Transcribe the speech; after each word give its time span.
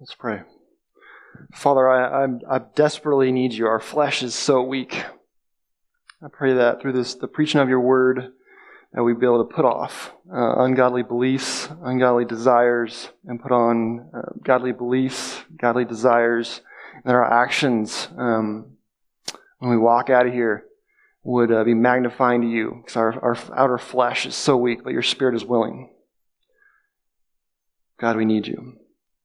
Let's 0.00 0.14
pray. 0.14 0.40
Father, 1.52 1.86
I, 1.86 2.24
I, 2.24 2.56
I, 2.56 2.60
desperately 2.74 3.32
need 3.32 3.52
you. 3.52 3.66
Our 3.66 3.80
flesh 3.80 4.22
is 4.22 4.34
so 4.34 4.62
weak. 4.62 5.04
I 6.22 6.28
pray 6.32 6.54
that 6.54 6.80
through 6.80 6.94
this, 6.94 7.16
the 7.16 7.28
preaching 7.28 7.60
of 7.60 7.68
your 7.68 7.80
word, 7.80 8.32
that 8.94 9.02
we 9.02 9.12
be 9.12 9.26
able 9.26 9.46
to 9.46 9.54
put 9.54 9.66
off 9.66 10.14
uh, 10.32 10.62
ungodly 10.62 11.02
beliefs, 11.02 11.68
ungodly 11.82 12.24
desires, 12.24 13.10
and 13.26 13.42
put 13.42 13.52
on 13.52 14.08
uh, 14.14 14.32
godly 14.42 14.72
beliefs, 14.72 15.42
godly 15.58 15.84
desires, 15.84 16.62
and 16.94 17.04
that 17.04 17.14
our 17.14 17.30
actions, 17.30 18.08
um, 18.16 18.76
when 19.58 19.70
we 19.70 19.76
walk 19.76 20.08
out 20.08 20.26
of 20.26 20.32
here, 20.32 20.64
would 21.24 21.52
uh, 21.52 21.62
be 21.62 21.74
magnifying 21.74 22.40
to 22.40 22.48
you, 22.48 22.80
because 22.82 22.96
our, 22.96 23.22
our 23.22 23.38
outer 23.54 23.76
flesh 23.76 24.24
is 24.24 24.34
so 24.34 24.56
weak, 24.56 24.82
but 24.82 24.94
your 24.94 25.02
spirit 25.02 25.34
is 25.34 25.44
willing. 25.44 25.90
God, 27.98 28.16
we 28.16 28.24
need 28.24 28.46
you. 28.46 28.78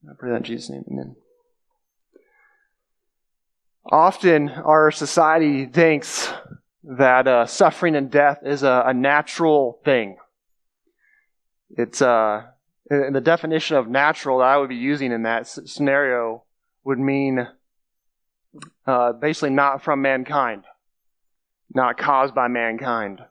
I 0.09 0.13
pray 0.17 0.31
that 0.31 0.37
in 0.37 0.43
Jesus' 0.43 0.69
name. 0.69 0.83
Amen. 0.91 1.15
Often 3.91 4.49
our 4.49 4.91
society 4.91 5.65
thinks 5.65 6.31
that 6.83 7.27
uh, 7.27 7.45
suffering 7.45 7.95
and 7.95 8.11
death 8.11 8.39
is 8.43 8.63
a, 8.63 8.83
a 8.87 8.93
natural 8.93 9.79
thing. 9.83 10.17
It's 11.71 12.01
uh, 12.01 12.43
the 12.89 13.21
definition 13.21 13.77
of 13.77 13.87
natural 13.87 14.39
that 14.39 14.45
I 14.45 14.57
would 14.57 14.69
be 14.69 14.75
using 14.75 15.11
in 15.11 15.23
that 15.23 15.47
scenario 15.47 16.43
would 16.83 16.99
mean 16.99 17.47
uh, 18.85 19.13
basically 19.13 19.49
not 19.49 19.83
from 19.83 20.01
mankind, 20.01 20.63
not 21.73 21.97
caused 21.97 22.35
by 22.35 22.47
mankind, 22.47 23.21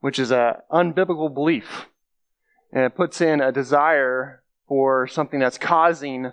which 0.00 0.18
is 0.18 0.30
an 0.30 0.54
unbiblical 0.70 1.32
belief. 1.32 1.86
And 2.72 2.84
it 2.84 2.94
puts 2.94 3.20
in 3.20 3.40
a 3.40 3.52
desire 3.52 4.42
for 4.66 5.06
something 5.06 5.40
that's 5.40 5.58
causing 5.58 6.32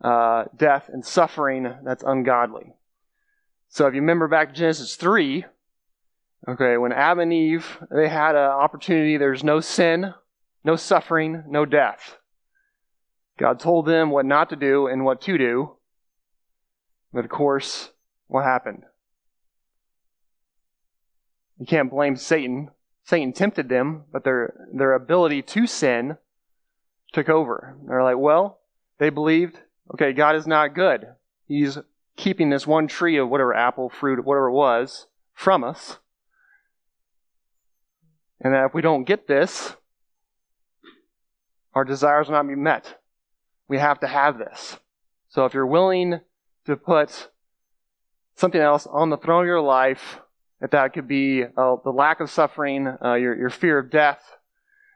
uh, 0.00 0.44
death 0.56 0.88
and 0.92 1.04
suffering 1.04 1.74
that's 1.84 2.02
ungodly. 2.02 2.74
So 3.68 3.86
if 3.86 3.94
you 3.94 4.00
remember 4.00 4.28
back 4.28 4.48
to 4.48 4.54
Genesis 4.54 4.96
3, 4.96 5.44
okay, 6.48 6.76
when 6.76 6.92
Adam 6.92 7.20
and 7.20 7.32
Eve, 7.32 7.78
they 7.90 8.08
had 8.08 8.36
an 8.36 8.50
opportunity, 8.50 9.16
there's 9.16 9.42
no 9.42 9.60
sin, 9.60 10.14
no 10.64 10.76
suffering, 10.76 11.44
no 11.48 11.64
death. 11.64 12.16
God 13.38 13.60
told 13.60 13.86
them 13.86 14.10
what 14.10 14.24
not 14.24 14.50
to 14.50 14.56
do 14.56 14.86
and 14.86 15.04
what 15.04 15.20
to 15.22 15.36
do. 15.36 15.76
But 17.12 17.24
of 17.24 17.30
course, 17.30 17.90
what 18.28 18.44
happened? 18.44 18.84
You 21.58 21.66
can't 21.66 21.90
blame 21.90 22.16
Satan. 22.16 22.70
Satan 23.04 23.32
tempted 23.32 23.68
them, 23.68 24.04
but 24.12 24.24
their, 24.24 24.68
their 24.72 24.94
ability 24.94 25.42
to 25.42 25.66
sin 25.66 26.18
took 27.16 27.30
over. 27.30 27.74
They're 27.88 28.02
like, 28.02 28.18
well, 28.18 28.60
they 28.98 29.08
believed, 29.08 29.58
okay, 29.94 30.12
God 30.12 30.36
is 30.36 30.46
not 30.46 30.74
good. 30.74 31.06
He's 31.46 31.78
keeping 32.14 32.50
this 32.50 32.66
one 32.66 32.88
tree 32.88 33.16
of 33.16 33.30
whatever 33.30 33.54
apple, 33.54 33.88
fruit, 33.88 34.22
whatever 34.22 34.48
it 34.48 34.52
was, 34.52 35.06
from 35.32 35.64
us. 35.64 35.96
And 38.38 38.52
that 38.52 38.66
if 38.66 38.74
we 38.74 38.82
don't 38.82 39.04
get 39.04 39.26
this, 39.26 39.74
our 41.74 41.86
desires 41.86 42.26
will 42.26 42.34
not 42.34 42.48
be 42.48 42.54
met. 42.54 43.00
We 43.66 43.78
have 43.78 44.00
to 44.00 44.06
have 44.06 44.36
this. 44.36 44.78
So 45.30 45.46
if 45.46 45.54
you're 45.54 45.66
willing 45.66 46.20
to 46.66 46.76
put 46.76 47.30
something 48.34 48.60
else 48.60 48.86
on 48.86 49.08
the 49.08 49.16
throne 49.16 49.44
of 49.44 49.48
your 49.48 49.62
life, 49.62 50.20
if 50.60 50.72
that 50.72 50.92
could 50.92 51.08
be 51.08 51.44
uh, 51.44 51.76
the 51.82 51.92
lack 51.92 52.20
of 52.20 52.30
suffering, 52.30 52.86
uh, 53.02 53.14
your, 53.14 53.34
your 53.34 53.50
fear 53.50 53.78
of 53.78 53.90
death, 53.90 54.20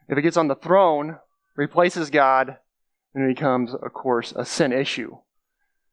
if 0.06 0.18
it 0.18 0.22
gets 0.22 0.36
on 0.36 0.48
the 0.48 0.54
throne, 0.54 1.16
replaces 1.60 2.08
God, 2.08 2.56
and 3.14 3.24
it 3.24 3.36
becomes, 3.36 3.74
of 3.74 3.92
course, 3.92 4.32
a 4.34 4.46
sin 4.46 4.72
issue. 4.72 5.18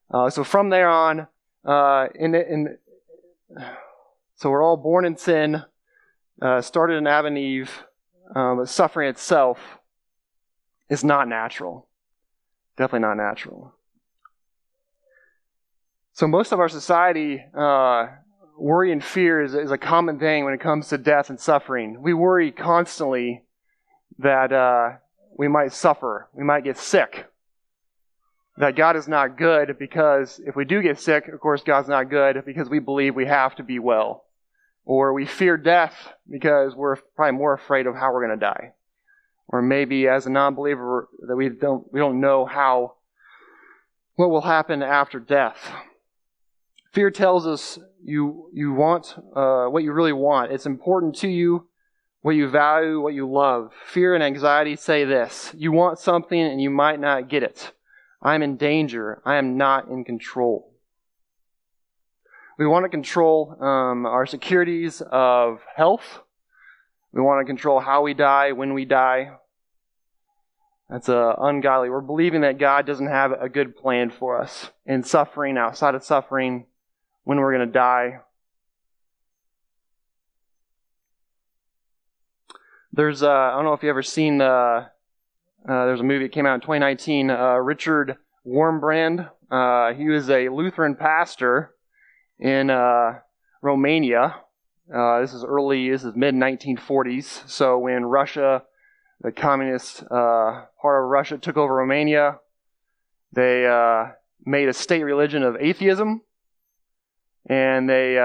Uh, 0.10 0.30
so 0.30 0.46
from 0.46 0.70
there 0.70 0.88
on, 0.88 1.28
uh, 1.66 2.08
in, 2.16 2.34
in, 2.34 2.78
so 4.36 4.50
we're 4.50 4.64
all 4.64 4.78
born 4.78 5.04
in 5.04 5.18
sin, 5.18 5.62
uh, 6.42 6.62
started 6.62 6.94
in 6.94 7.06
Adam 7.06 7.26
and 7.26 7.38
Eve, 7.38 7.84
um, 8.34 8.66
suffering 8.66 9.10
itself 9.10 9.60
is 10.90 11.04
not 11.04 11.28
natural. 11.28 11.90
Definitely 12.78 13.06
not 13.06 13.18
natural. 13.18 13.74
So 16.14 16.28
most 16.28 16.54
of 16.54 16.62
our 16.62 16.70
society, 16.70 17.44
uh, 17.54 18.06
worry 18.58 18.94
and 18.94 19.04
fear 19.04 19.44
is, 19.44 19.54
is, 19.54 19.72
a 19.72 19.78
common 19.78 20.18
thing 20.18 20.46
when 20.46 20.54
it 20.54 20.62
comes 20.62 20.88
to 20.90 20.98
death 20.98 21.30
and 21.30 21.38
suffering. 21.38 22.02
We 22.02 22.14
worry 22.14 22.54
constantly 22.54 23.44
that 24.20 24.54
uh, 24.54 24.98
we 25.38 25.48
might 25.48 25.72
suffer, 25.72 26.28
we 26.34 26.44
might 26.44 26.64
get 26.64 26.78
sick. 26.78 27.28
That 28.58 28.76
God 28.76 28.96
is 28.96 29.08
not 29.08 29.38
good 29.38 29.78
because 29.78 30.42
if 30.44 30.56
we 30.56 30.66
do 30.66 30.82
get 30.82 31.00
sick, 31.00 31.28
of 31.28 31.40
course, 31.40 31.62
God's 31.62 31.88
not 31.88 32.10
good 32.10 32.44
because 32.44 32.68
we 32.68 32.80
believe 32.80 33.16
we 33.16 33.28
have 33.28 33.56
to 33.58 33.64
be 33.64 33.78
well. 33.78 34.26
Or 34.84 35.14
we 35.14 35.28
fear 35.28 35.58
death 35.58 35.94
because 36.28 36.76
we're 36.76 36.96
probably 37.16 37.38
more 37.38 37.54
afraid 37.54 37.86
of 37.86 37.94
how 37.94 38.12
we're 38.12 38.26
going 38.26 38.40
to 38.40 38.46
die. 38.46 38.74
Or 39.48 39.62
maybe 39.62 40.08
as 40.08 40.26
a 40.26 40.32
non-believer 40.32 41.08
that 41.28 41.36
we 41.36 41.50
don't, 41.50 41.92
we 41.94 42.00
don't 42.00 42.20
know 42.20 42.46
how, 42.46 42.96
what 44.16 44.32
will 44.32 44.42
happen 44.42 44.82
after 44.82 45.20
death. 45.20 45.72
Fear 46.94 47.12
tells 47.12 47.46
us 47.46 47.78
you, 48.04 48.50
you 48.54 48.74
want 48.74 49.16
uh, 49.36 49.66
what 49.66 49.84
you 49.84 49.94
really 49.94 50.14
want. 50.14 50.52
It's 50.52 50.66
important 50.66 51.16
to 51.18 51.28
you 51.28 51.68
what 52.22 52.36
you 52.36 52.50
value, 52.50 53.00
what 53.00 53.14
you 53.14 53.30
love. 53.30 53.72
Fear 53.88 54.16
and 54.16 54.24
anxiety 54.24 54.76
say 54.76 55.04
this 55.06 55.54
You 55.58 55.72
want 55.72 56.00
something 56.00 56.40
and 56.40 56.62
you 56.62 56.70
might 56.70 57.00
not 57.00 57.30
get 57.30 57.44
it. 57.44 57.72
I'm 58.22 58.42
in 58.42 58.58
danger. 58.58 59.22
I 59.26 59.36
am 59.36 59.58
not 59.58 59.88
in 59.88 60.04
control. 60.04 60.74
We 62.58 62.66
want 62.66 62.86
to 62.86 62.90
control 62.90 63.56
um, 63.62 64.06
our 64.08 64.26
securities 64.26 65.02
of 65.02 65.62
health. 65.76 66.22
We 67.14 67.22
want 67.22 67.46
to 67.46 67.50
control 67.50 67.80
how 67.80 68.02
we 68.02 68.16
die, 68.16 68.52
when 68.54 68.74
we 68.74 68.86
die. 68.86 69.32
That's 70.90 71.10
uh, 71.10 71.36
ungodly. 71.38 71.90
We're 71.90 72.02
believing 72.02 72.42
that 72.42 72.58
God 72.58 72.86
doesn't 72.86 73.08
have 73.08 73.32
a 73.32 73.50
good 73.50 73.76
plan 73.76 74.10
for 74.10 74.42
us 74.42 74.72
in 74.86 75.04
suffering, 75.04 75.58
outside 75.58 75.96
of 75.96 76.04
suffering, 76.04 76.66
when 77.26 77.40
we're 77.40 77.54
going 77.54 77.68
to 77.68 77.74
die. 77.74 78.22
There's, 82.98 83.22
uh, 83.22 83.30
I 83.30 83.52
don't 83.52 83.66
know 83.66 83.74
if 83.74 83.84
you 83.84 83.92
ever 83.92 84.02
seen 84.02 84.40
the, 84.40 84.46
uh, 84.46 84.88
there's 85.68 86.00
a 86.00 86.04
movie 86.04 86.26
that 86.26 86.32
came 86.32 86.48
out 86.48 86.56
in 86.56 86.62
2019, 86.62 87.30
uh, 87.30 87.54
Richard 87.58 88.18
Wurmbrand. 88.44 89.30
Uh, 89.52 89.94
he 89.94 90.10
was 90.10 90.32
a 90.32 90.50
Lutheran 90.50 90.96
pastor 90.96 91.76
in 92.40 92.72
uh, 92.72 93.20
Romania. 93.62 94.38
Uh, 94.92 95.22
this 95.22 95.32
is 95.32 95.44
early, 95.44 95.92
this 95.92 96.06
is 96.06 96.16
mid 96.16 96.34
1940s. 96.34 97.48
So 97.48 97.78
when 97.78 98.04
Russia, 98.04 98.64
the 99.22 99.32
communist 99.32 100.02
uh, 100.02 100.66
part 100.82 101.04
of 101.04 101.08
Russia, 101.08 101.38
took 101.38 101.56
over 101.56 101.76
Romania, 101.76 102.40
they 103.32 103.62
made 104.44 104.70
a 104.70 104.74
state 104.74 105.04
religion 105.04 105.44
of 105.44 105.56
atheism, 105.60 106.24
and 107.48 107.88
they 107.88 108.16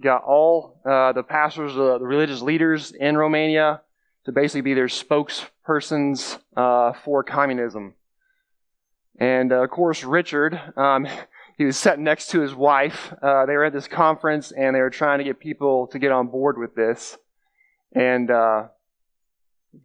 got 0.00 0.22
all 0.24 0.80
uh, 0.84 1.12
the 1.12 1.22
pastors, 1.22 1.72
uh, 1.72 1.98
the 1.98 2.06
religious 2.06 2.40
leaders 2.40 2.92
in 2.92 3.16
Romania 3.16 3.82
to 4.24 4.32
basically 4.32 4.60
be 4.60 4.74
their 4.74 4.86
spokespersons 4.86 6.38
uh, 6.56 6.92
for 7.04 7.24
communism. 7.24 7.94
And 9.18 9.52
uh, 9.52 9.62
of 9.62 9.70
course, 9.70 10.04
Richard, 10.04 10.60
um, 10.76 11.06
he 11.58 11.64
was 11.64 11.76
sitting 11.76 12.04
next 12.04 12.30
to 12.30 12.40
his 12.40 12.54
wife. 12.54 13.12
Uh, 13.20 13.46
they 13.46 13.54
were 13.54 13.64
at 13.64 13.72
this 13.72 13.88
conference 13.88 14.52
and 14.52 14.74
they 14.74 14.80
were 14.80 14.90
trying 14.90 15.18
to 15.18 15.24
get 15.24 15.40
people 15.40 15.88
to 15.88 15.98
get 15.98 16.12
on 16.12 16.28
board 16.28 16.58
with 16.58 16.74
this. 16.74 17.16
And 17.92 18.30
uh, 18.30 18.68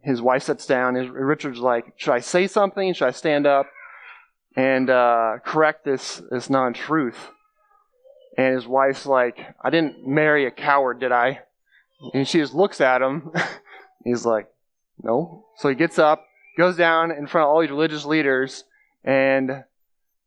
his 0.02 0.22
wife 0.22 0.44
sits 0.44 0.66
down. 0.66 0.96
And 0.96 1.12
Richard's 1.12 1.58
like, 1.58 1.94
"Should 1.96 2.12
I 2.12 2.20
say 2.20 2.46
something? 2.46 2.92
Should 2.92 3.08
I 3.08 3.12
stand 3.12 3.46
up 3.46 3.66
and 4.54 4.88
correct 5.42 5.84
this 5.84 6.22
this 6.30 6.50
non-truth?" 6.50 7.30
And 8.36 8.54
his 8.54 8.66
wife's 8.66 9.06
like, 9.06 9.38
I 9.62 9.70
didn't 9.70 10.06
marry 10.06 10.46
a 10.46 10.50
coward, 10.50 11.00
did 11.00 11.12
I? 11.12 11.40
And 12.12 12.26
she 12.26 12.38
just 12.38 12.54
looks 12.54 12.80
at 12.80 13.02
him. 13.02 13.30
He's 14.04 14.26
like, 14.26 14.48
No. 15.02 15.46
So 15.56 15.68
he 15.68 15.74
gets 15.74 15.98
up, 15.98 16.26
goes 16.58 16.76
down 16.76 17.10
in 17.10 17.26
front 17.26 17.44
of 17.44 17.50
all 17.50 17.60
these 17.60 17.70
religious 17.70 18.04
leaders, 18.04 18.64
and 19.04 19.64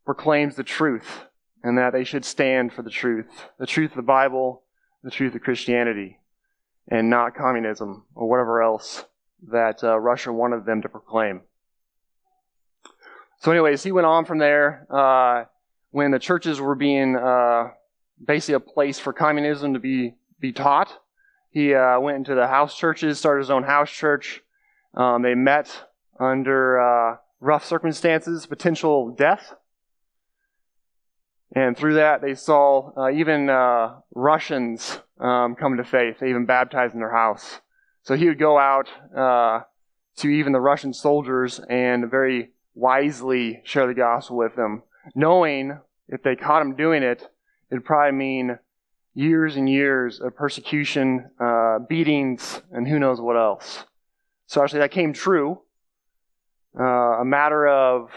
proclaims 0.04 0.56
the 0.56 0.64
truth, 0.64 1.24
and 1.62 1.76
that 1.76 1.92
they 1.92 2.04
should 2.04 2.24
stand 2.24 2.72
for 2.72 2.82
the 2.82 2.90
truth 2.90 3.26
the 3.58 3.66
truth 3.66 3.90
of 3.90 3.96
the 3.96 4.02
Bible, 4.02 4.62
the 5.04 5.10
truth 5.10 5.34
of 5.34 5.42
Christianity, 5.42 6.18
and 6.88 7.10
not 7.10 7.34
communism 7.34 8.04
or 8.14 8.28
whatever 8.28 8.62
else 8.62 9.04
that 9.50 9.84
uh, 9.84 9.98
Russia 9.98 10.32
wanted 10.32 10.64
them 10.64 10.82
to 10.82 10.88
proclaim. 10.88 11.42
So, 13.40 13.52
anyways, 13.52 13.82
he 13.84 13.92
went 13.92 14.06
on 14.06 14.24
from 14.24 14.38
there. 14.38 14.86
Uh, 14.90 15.44
when 15.90 16.10
the 16.10 16.18
churches 16.18 16.60
were 16.60 16.74
being 16.74 17.16
uh, 17.16 17.68
basically 18.24 18.54
a 18.54 18.60
place 18.60 18.98
for 18.98 19.12
communism 19.12 19.74
to 19.74 19.80
be, 19.80 20.14
be 20.40 20.52
taught. 20.52 20.92
He 21.50 21.74
uh, 21.74 21.98
went 22.00 22.18
into 22.18 22.34
the 22.34 22.46
house 22.46 22.76
churches, 22.76 23.18
started 23.18 23.40
his 23.40 23.50
own 23.50 23.62
house 23.62 23.90
church. 23.90 24.42
Um, 24.94 25.22
they 25.22 25.34
met 25.34 25.84
under 26.20 26.80
uh, 26.80 27.16
rough 27.40 27.64
circumstances, 27.64 28.46
potential 28.46 29.10
death. 29.10 29.54
And 31.54 31.76
through 31.76 31.94
that, 31.94 32.20
they 32.20 32.34
saw 32.34 32.92
uh, 32.96 33.10
even 33.10 33.48
uh, 33.48 34.00
Russians 34.14 35.00
um, 35.18 35.54
come 35.54 35.76
to 35.78 35.84
faith. 35.84 36.16
They 36.20 36.28
even 36.28 36.46
baptized 36.46 36.94
in 36.94 37.00
their 37.00 37.12
house. 37.12 37.60
So 38.02 38.14
he 38.14 38.26
would 38.26 38.38
go 38.38 38.58
out 38.58 38.88
uh, 39.16 39.60
to 40.16 40.28
even 40.28 40.52
the 40.52 40.60
Russian 40.60 40.92
soldiers 40.92 41.60
and 41.68 42.10
very 42.10 42.50
wisely 42.74 43.60
share 43.64 43.86
the 43.86 43.94
gospel 43.94 44.36
with 44.36 44.54
them, 44.56 44.82
knowing 45.14 45.78
if 46.08 46.22
they 46.22 46.36
caught 46.36 46.62
him 46.62 46.76
doing 46.76 47.02
it, 47.02 47.28
it'd 47.70 47.84
probably 47.84 48.16
mean 48.16 48.58
years 49.14 49.56
and 49.56 49.68
years 49.68 50.20
of 50.20 50.36
persecution, 50.36 51.30
uh, 51.40 51.78
beatings, 51.88 52.62
and 52.70 52.86
who 52.86 52.98
knows 52.98 53.20
what 53.20 53.36
else. 53.36 53.84
So 54.46 54.62
actually, 54.62 54.80
that 54.80 54.92
came 54.92 55.12
true. 55.12 55.60
Uh, 56.78 57.20
a 57.20 57.24
matter 57.24 57.66
of, 57.66 58.10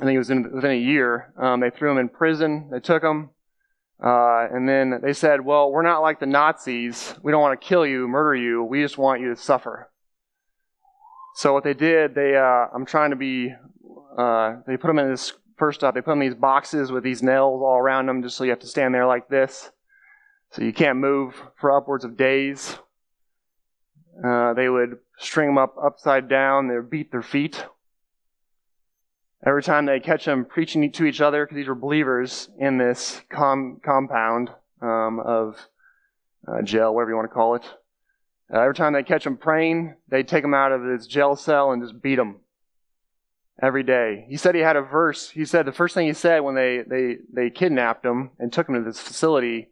I 0.00 0.04
think 0.04 0.14
it 0.14 0.18
was 0.18 0.30
in, 0.30 0.52
within 0.54 0.70
a 0.70 0.74
year, 0.74 1.32
um, 1.36 1.60
they 1.60 1.70
threw 1.70 1.90
him 1.90 1.98
in 1.98 2.08
prison. 2.08 2.68
They 2.70 2.80
took 2.80 3.02
him. 3.02 3.30
Uh, 4.02 4.48
and 4.52 4.68
then 4.68 5.00
they 5.02 5.12
said, 5.12 5.40
well, 5.40 5.70
we're 5.70 5.82
not 5.82 6.00
like 6.00 6.18
the 6.18 6.26
Nazis. 6.26 7.14
We 7.22 7.30
don't 7.30 7.42
want 7.42 7.60
to 7.60 7.66
kill 7.66 7.86
you, 7.86 8.08
murder 8.08 8.34
you. 8.34 8.64
We 8.64 8.82
just 8.82 8.98
want 8.98 9.20
you 9.20 9.34
to 9.34 9.36
suffer. 9.36 9.90
So 11.34 11.52
what 11.52 11.64
they 11.64 11.74
did, 11.74 12.14
they, 12.14 12.36
uh, 12.36 12.66
I'm 12.74 12.84
trying 12.84 13.10
to 13.10 13.16
be, 13.16 13.54
uh, 14.18 14.56
they 14.66 14.76
put 14.76 14.90
him 14.90 14.98
in 14.98 15.10
this, 15.10 15.32
first 15.56 15.82
off, 15.84 15.94
they 15.94 16.00
put 16.00 16.12
in 16.12 16.18
these 16.18 16.34
boxes 16.34 16.90
with 16.92 17.04
these 17.04 17.22
nails 17.22 17.62
all 17.62 17.78
around 17.78 18.06
them 18.06 18.22
just 18.22 18.36
so 18.36 18.44
you 18.44 18.50
have 18.50 18.60
to 18.60 18.66
stand 18.66 18.94
there 18.94 19.06
like 19.06 19.28
this. 19.28 19.70
So 20.50 20.62
you 20.62 20.72
can't 20.72 20.98
move 20.98 21.34
for 21.56 21.76
upwards 21.76 22.04
of 22.04 22.16
days. 22.16 22.76
Uh, 24.22 24.52
they 24.54 24.68
would 24.68 24.98
string 25.18 25.48
them 25.48 25.58
up 25.58 25.74
upside 25.82 26.28
down. 26.28 26.68
They 26.68 26.76
would 26.76 26.90
beat 26.90 27.10
their 27.10 27.22
feet. 27.22 27.64
Every 29.44 29.62
time 29.62 29.86
they 29.86 29.98
catch 29.98 30.24
them 30.26 30.44
preaching 30.44 30.92
to 30.92 31.04
each 31.04 31.20
other, 31.20 31.44
because 31.44 31.56
these 31.56 31.68
were 31.68 31.74
believers 31.74 32.48
in 32.58 32.78
this 32.78 33.22
com- 33.28 33.80
compound 33.82 34.50
um, 34.80 35.18
of 35.20 35.56
uh, 36.46 36.62
jail, 36.62 36.94
whatever 36.94 37.10
you 37.10 37.16
want 37.16 37.30
to 37.30 37.34
call 37.34 37.54
it. 37.54 37.64
Uh, 38.52 38.60
every 38.60 38.74
time 38.74 38.92
they 38.92 39.02
catch 39.02 39.24
them 39.24 39.36
praying, 39.36 39.96
they'd 40.08 40.28
take 40.28 40.42
them 40.42 40.54
out 40.54 40.70
of 40.70 40.82
this 40.82 41.06
jail 41.06 41.34
cell 41.34 41.72
and 41.72 41.82
just 41.82 42.00
beat 42.02 42.16
them 42.16 42.41
every 43.60 43.82
day. 43.82 44.26
He 44.28 44.36
said 44.36 44.54
he 44.54 44.60
had 44.60 44.76
a 44.76 44.82
verse. 44.82 45.30
He 45.30 45.44
said 45.44 45.66
the 45.66 45.72
first 45.72 45.94
thing 45.94 46.06
he 46.06 46.12
said 46.12 46.40
when 46.40 46.54
they, 46.54 46.82
they, 46.86 47.16
they 47.32 47.50
kidnapped 47.50 48.04
him 48.04 48.30
and 48.38 48.52
took 48.52 48.68
him 48.68 48.74
to 48.76 48.82
this 48.82 49.00
facility, 49.00 49.68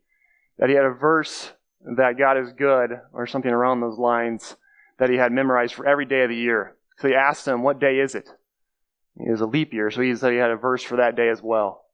that 0.58 0.68
he 0.68 0.74
had 0.74 0.84
a 0.84 0.90
verse 0.90 1.52
that 1.96 2.18
God 2.18 2.36
is 2.36 2.52
good, 2.52 3.00
or 3.12 3.26
something 3.26 3.50
around 3.50 3.80
those 3.80 3.98
lines, 3.98 4.56
that 4.98 5.08
he 5.08 5.16
had 5.16 5.32
memorized 5.32 5.74
for 5.74 5.86
every 5.86 6.04
day 6.04 6.22
of 6.22 6.28
the 6.28 6.36
year. 6.36 6.76
So 6.98 7.08
he 7.08 7.14
asked 7.14 7.48
him, 7.48 7.62
What 7.62 7.80
day 7.80 8.00
is 8.00 8.14
it? 8.14 8.28
It 9.16 9.30
was 9.30 9.40
a 9.40 9.46
leap 9.46 9.72
year, 9.72 9.90
so 9.90 10.02
he 10.02 10.14
said 10.14 10.32
he 10.32 10.38
had 10.38 10.50
a 10.50 10.56
verse 10.56 10.82
for 10.82 10.96
that 10.96 11.16
day 11.16 11.30
as 11.30 11.42
well. 11.42 11.84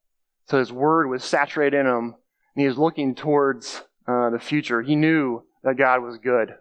So 0.49 0.59
his 0.59 0.73
word 0.73 1.09
was 1.09 1.25
saturated 1.25 1.79
in 1.79 1.87
him, 1.87 2.15
and 2.55 2.63
he 2.63 2.67
was 2.67 2.79
looking 2.79 3.15
towards 3.15 3.83
uh, 4.07 4.31
the 4.31 4.39
future. 4.39 4.83
He 4.83 4.97
knew 4.97 5.45
that 5.63 5.77
God 5.77 6.03
was 6.03 6.19
good. 6.19 6.55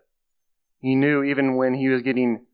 He 0.80 0.96
knew 0.96 1.24
even 1.24 1.56
when 1.56 1.74
he 1.74 1.90
was 1.90 2.04
getting 2.04 2.46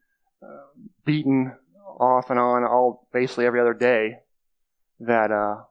uh, 0.41 0.67
beaten 1.06 1.53
off 2.01 2.31
and 2.31 2.39
on 2.39 2.63
all 2.63 3.07
basically 3.13 3.45
every 3.45 3.62
other 3.62 3.75
day 3.75 4.18
that 5.00 5.31
uh, 5.31 5.62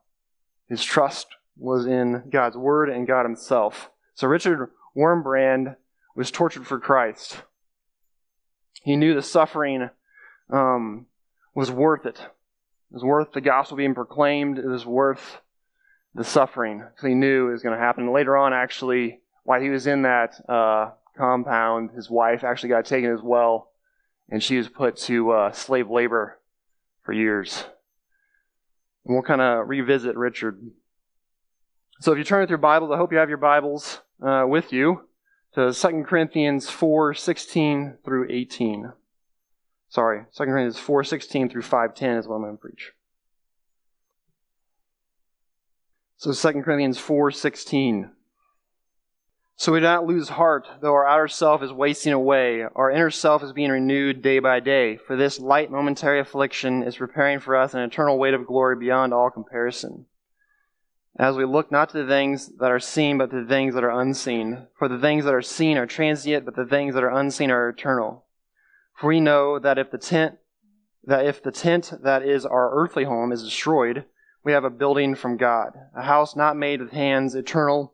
his 0.67 0.83
trust 0.83 1.27
was 1.57 1.85
in 1.85 2.23
God's 2.31 2.55
word 2.55 2.89
and 2.89 3.05
God 3.05 3.23
himself. 3.23 3.91
So 4.15 4.27
Richard 4.27 4.71
Wurmbrand 4.95 5.75
was 6.15 6.31
tortured 6.31 6.65
for 6.65 6.79
Christ. 6.79 7.41
He 8.83 8.95
knew 8.95 9.13
the 9.13 9.21
suffering 9.21 9.89
um, 10.49 11.05
was 11.53 11.69
worth 11.69 12.05
it. 12.05 12.19
It 12.19 12.95
was 12.95 13.03
worth 13.03 13.33
the 13.33 13.41
gospel 13.41 13.77
being 13.77 13.93
proclaimed. 13.93 14.57
It 14.57 14.65
was 14.65 14.85
worth 14.85 15.39
the 16.15 16.23
suffering 16.23 16.79
because 16.79 17.07
he 17.07 17.13
knew 17.13 17.49
it 17.49 17.51
was 17.51 17.63
going 17.63 17.77
to 17.77 17.83
happen. 17.83 18.11
Later 18.11 18.35
on, 18.37 18.53
actually, 18.53 19.19
while 19.43 19.61
he 19.61 19.69
was 19.69 19.87
in 19.87 20.01
that 20.03 20.33
uh, 20.49 20.91
compound, 21.17 21.91
his 21.91 22.09
wife 22.09 22.43
actually 22.43 22.69
got 22.69 22.85
taken 22.85 23.11
as 23.11 23.21
well, 23.21 23.70
and 24.31 24.41
she 24.41 24.57
was 24.57 24.69
put 24.69 24.95
to 24.95 25.31
uh, 25.31 25.51
slave 25.51 25.89
labor 25.89 26.39
for 27.03 27.13
years. 27.13 27.65
And 29.05 29.13
we'll 29.13 29.23
kind 29.23 29.41
of 29.41 29.67
revisit 29.67 30.15
Richard. 30.15 30.59
So 31.99 32.13
if 32.13 32.17
you 32.17 32.23
turn 32.23 32.41
with 32.41 32.49
your 32.49 32.57
Bibles, 32.57 32.91
I 32.91 32.97
hope 32.97 33.11
you 33.11 33.17
have 33.17 33.29
your 33.29 33.37
Bibles 33.37 34.01
uh, 34.25 34.45
with 34.47 34.73
you 34.73 35.07
to 35.53 35.73
2 35.73 36.03
Corinthians 36.07 36.69
4 36.69 37.13
16 37.13 37.97
through 38.03 38.27
18. 38.31 38.93
Sorry, 39.91 40.23
2 40.37 40.45
Corinthians 40.45 40.77
4.16 40.77 41.51
through 41.51 41.63
5.10 41.63 42.19
is 42.19 42.27
what 42.27 42.35
I'm 42.35 42.43
going 42.43 42.55
to 42.55 42.61
preach. 42.61 42.93
So 46.15 46.31
2 46.31 46.61
Corinthians 46.61 46.97
4.16. 46.97 48.09
So 49.61 49.71
we 49.71 49.79
do 49.79 49.83
not 49.83 50.07
lose 50.07 50.27
heart, 50.27 50.67
though 50.81 50.93
our 50.93 51.05
outer 51.05 51.27
self 51.27 51.61
is 51.61 51.71
wasting 51.71 52.13
away. 52.13 52.63
Our 52.73 52.89
inner 52.89 53.11
self 53.11 53.43
is 53.43 53.53
being 53.53 53.69
renewed 53.69 54.23
day 54.23 54.39
by 54.39 54.59
day. 54.59 54.97
For 54.97 55.15
this 55.15 55.39
light 55.39 55.69
momentary 55.69 56.19
affliction 56.19 56.81
is 56.81 56.97
preparing 56.97 57.39
for 57.39 57.55
us 57.55 57.75
an 57.75 57.81
eternal 57.81 58.17
weight 58.17 58.33
of 58.33 58.47
glory 58.47 58.75
beyond 58.75 59.13
all 59.13 59.29
comparison. 59.29 60.07
As 61.15 61.35
we 61.35 61.45
look 61.45 61.71
not 61.71 61.89
to 61.89 62.01
the 62.01 62.07
things 62.07 62.47
that 62.57 62.71
are 62.71 62.79
seen, 62.79 63.19
but 63.19 63.29
to 63.29 63.43
the 63.43 63.47
things 63.47 63.75
that 63.75 63.83
are 63.83 64.01
unseen. 64.01 64.65
For 64.79 64.87
the 64.87 64.97
things 64.97 65.25
that 65.25 65.35
are 65.35 65.43
seen 65.43 65.77
are 65.77 65.85
transient, 65.85 66.43
but 66.43 66.55
the 66.55 66.65
things 66.65 66.95
that 66.95 67.03
are 67.03 67.15
unseen 67.15 67.51
are 67.51 67.69
eternal. 67.69 68.25
For 68.95 69.09
we 69.09 69.19
know 69.19 69.59
that 69.59 69.77
if 69.77 69.91
the 69.91 69.99
tent 69.99 70.39
that 71.03 71.27
if 71.27 71.43
the 71.43 71.51
tent 71.51 71.93
that 72.01 72.23
is 72.23 72.47
our 72.47 72.73
earthly 72.73 73.03
home 73.03 73.31
is 73.31 73.43
destroyed, 73.43 74.05
we 74.43 74.53
have 74.53 74.63
a 74.63 74.71
building 74.71 75.13
from 75.13 75.37
God, 75.37 75.73
a 75.95 76.01
house 76.01 76.35
not 76.35 76.57
made 76.57 76.81
with 76.81 76.93
hands, 76.93 77.35
eternal 77.35 77.93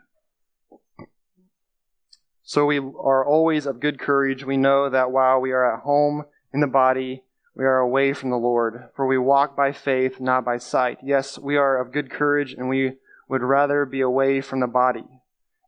So 2.51 2.65
we 2.65 2.79
are 2.79 3.25
always 3.25 3.65
of 3.65 3.79
good 3.79 3.97
courage. 3.97 4.43
We 4.43 4.57
know 4.57 4.89
that 4.89 5.09
while 5.09 5.39
we 5.39 5.53
are 5.53 5.73
at 5.73 5.83
home 5.83 6.25
in 6.53 6.59
the 6.59 6.67
body, 6.67 7.23
we 7.55 7.63
are 7.63 7.77
away 7.77 8.11
from 8.11 8.29
the 8.29 8.35
Lord. 8.35 8.89
For 8.93 9.07
we 9.07 9.17
walk 9.17 9.55
by 9.55 9.71
faith, 9.71 10.19
not 10.19 10.43
by 10.43 10.57
sight. 10.57 10.97
Yes, 11.01 11.39
we 11.39 11.55
are 11.55 11.79
of 11.79 11.93
good 11.93 12.11
courage, 12.11 12.51
and 12.51 12.67
we 12.67 12.97
would 13.29 13.41
rather 13.41 13.85
be 13.85 14.01
away 14.01 14.41
from 14.41 14.59
the 14.59 14.67
body 14.67 15.05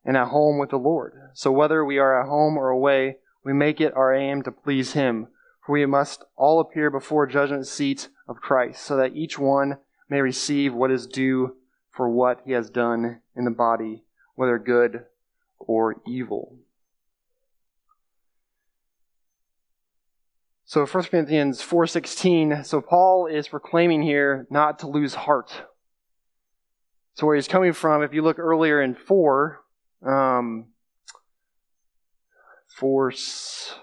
and 0.03 0.17
at 0.17 0.27
home 0.27 0.57
with 0.57 0.71
the 0.71 0.77
Lord. 0.77 1.13
So 1.33 1.53
whether 1.53 1.85
we 1.85 1.99
are 1.99 2.21
at 2.21 2.27
home 2.27 2.57
or 2.57 2.67
away, 2.67 3.19
we 3.45 3.53
make 3.53 3.79
it 3.79 3.95
our 3.95 4.13
aim 4.13 4.43
to 4.43 4.51
please 4.51 4.91
Him, 4.91 5.27
for 5.65 5.71
we 5.71 5.85
must 5.85 6.25
all 6.35 6.59
appear 6.59 6.89
before 6.89 7.27
judgment 7.27 7.65
seat 7.65 8.09
of 8.27 8.41
Christ, 8.41 8.83
so 8.83 8.97
that 8.97 9.15
each 9.15 9.39
one 9.39 9.77
may 10.09 10.19
receive 10.19 10.73
what 10.73 10.91
is 10.91 11.07
due 11.07 11.55
for 11.89 12.09
what 12.09 12.41
he 12.43 12.51
has 12.51 12.69
done 12.69 13.21
in 13.37 13.45
the 13.45 13.51
body, 13.51 14.03
whether 14.35 14.59
good 14.59 15.05
or 15.59 16.01
evil. 16.05 16.57
So 20.73 20.87
1 20.87 21.03
Corinthians 21.11 21.61
4:16, 21.61 22.63
so 22.63 22.81
Paul 22.81 23.27
is 23.27 23.47
proclaiming 23.47 24.01
here 24.01 24.47
not 24.49 24.79
to 24.79 24.87
lose 24.87 25.13
heart. 25.13 25.65
So 27.13 27.27
where 27.27 27.35
he's 27.35 27.47
coming 27.47 27.73
from, 27.73 28.01
if 28.01 28.11
you 28.11 28.23
look 28.23 28.39
earlier 28.39 28.81
in 28.81 28.95
4, 28.95 29.61
um, 30.03 30.73
Force 32.65 33.75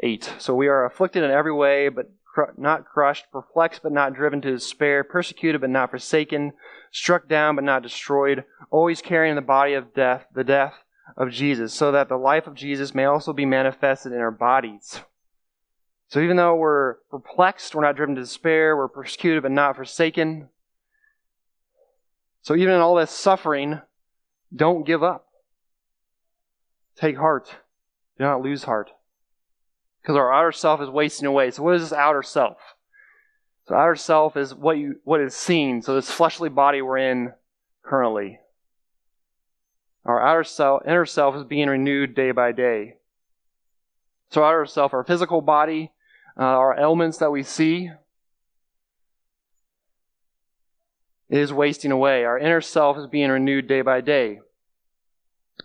8. 0.00 0.34
So 0.36 0.54
we 0.54 0.68
are 0.68 0.84
afflicted 0.84 1.24
in 1.24 1.30
every 1.30 1.50
way, 1.50 1.88
but 1.88 2.10
cr- 2.26 2.52
not 2.58 2.84
crushed, 2.84 3.24
perplexed, 3.32 3.82
but 3.82 3.92
not 3.92 4.12
driven 4.12 4.42
to 4.42 4.50
despair, 4.50 5.02
persecuted, 5.02 5.62
but 5.62 5.70
not 5.70 5.88
forsaken, 5.88 6.52
struck 6.92 7.26
down, 7.26 7.54
but 7.54 7.64
not 7.64 7.82
destroyed, 7.82 8.44
always 8.70 9.00
carrying 9.00 9.36
the 9.36 9.40
body 9.40 9.72
of 9.72 9.94
death, 9.94 10.26
the 10.34 10.44
death 10.44 10.74
of 11.16 11.30
Jesus, 11.30 11.72
so 11.72 11.90
that 11.92 12.10
the 12.10 12.18
life 12.18 12.46
of 12.46 12.54
Jesus 12.54 12.94
may 12.94 13.06
also 13.06 13.32
be 13.32 13.46
manifested 13.46 14.12
in 14.12 14.18
our 14.18 14.30
bodies. 14.30 15.00
So 16.14 16.20
even 16.20 16.36
though 16.36 16.54
we're 16.54 16.94
perplexed, 17.10 17.74
we're 17.74 17.82
not 17.82 17.96
driven 17.96 18.14
to 18.14 18.20
despair, 18.20 18.76
we're 18.76 18.86
persecuted, 18.86 19.42
but 19.42 19.50
not 19.50 19.74
forsaken. 19.74 20.48
So 22.42 22.54
even 22.54 22.72
in 22.72 22.80
all 22.80 22.94
this 22.94 23.10
suffering, 23.10 23.80
don't 24.54 24.86
give 24.86 25.02
up. 25.02 25.26
Take 26.94 27.16
heart. 27.16 27.48
Do 28.16 28.22
not 28.22 28.42
lose 28.42 28.62
heart. 28.62 28.92
Because 30.00 30.14
our 30.14 30.32
outer 30.32 30.52
self 30.52 30.80
is 30.80 30.88
wasting 30.88 31.26
away. 31.26 31.50
So, 31.50 31.64
what 31.64 31.74
is 31.74 31.82
this 31.82 31.92
outer 31.92 32.22
self? 32.22 32.58
So 33.66 33.74
outer 33.74 33.96
self 33.96 34.36
is 34.36 34.54
what 34.54 34.78
you 34.78 35.00
what 35.02 35.20
is 35.20 35.34
seen. 35.34 35.82
So 35.82 35.96
this 35.96 36.12
fleshly 36.12 36.48
body 36.48 36.80
we're 36.80 36.98
in 36.98 37.32
currently. 37.82 38.38
Our 40.04 40.24
outer 40.24 40.44
self, 40.44 40.82
inner 40.86 41.06
self 41.06 41.34
is 41.34 41.42
being 41.42 41.66
renewed 41.66 42.14
day 42.14 42.30
by 42.30 42.52
day. 42.52 42.98
So 44.30 44.44
outer 44.44 44.66
self, 44.66 44.94
our 44.94 45.02
physical 45.02 45.40
body, 45.40 45.90
uh, 46.38 46.42
our 46.42 46.78
ailments 46.78 47.18
that 47.18 47.30
we 47.30 47.42
see, 47.42 47.90
is 51.30 51.52
wasting 51.52 51.90
away. 51.90 52.24
Our 52.24 52.38
inner 52.38 52.60
self 52.60 52.96
is 52.96 53.06
being 53.06 53.30
renewed 53.30 53.66
day 53.66 53.80
by 53.80 54.00
day. 54.00 54.40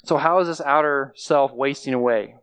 So 0.04 0.18
how 0.18 0.40
is 0.40 0.48
this 0.48 0.62
outer 0.62 1.14
self 1.16 1.52
wasting 1.52 1.94
away? 1.94 2.36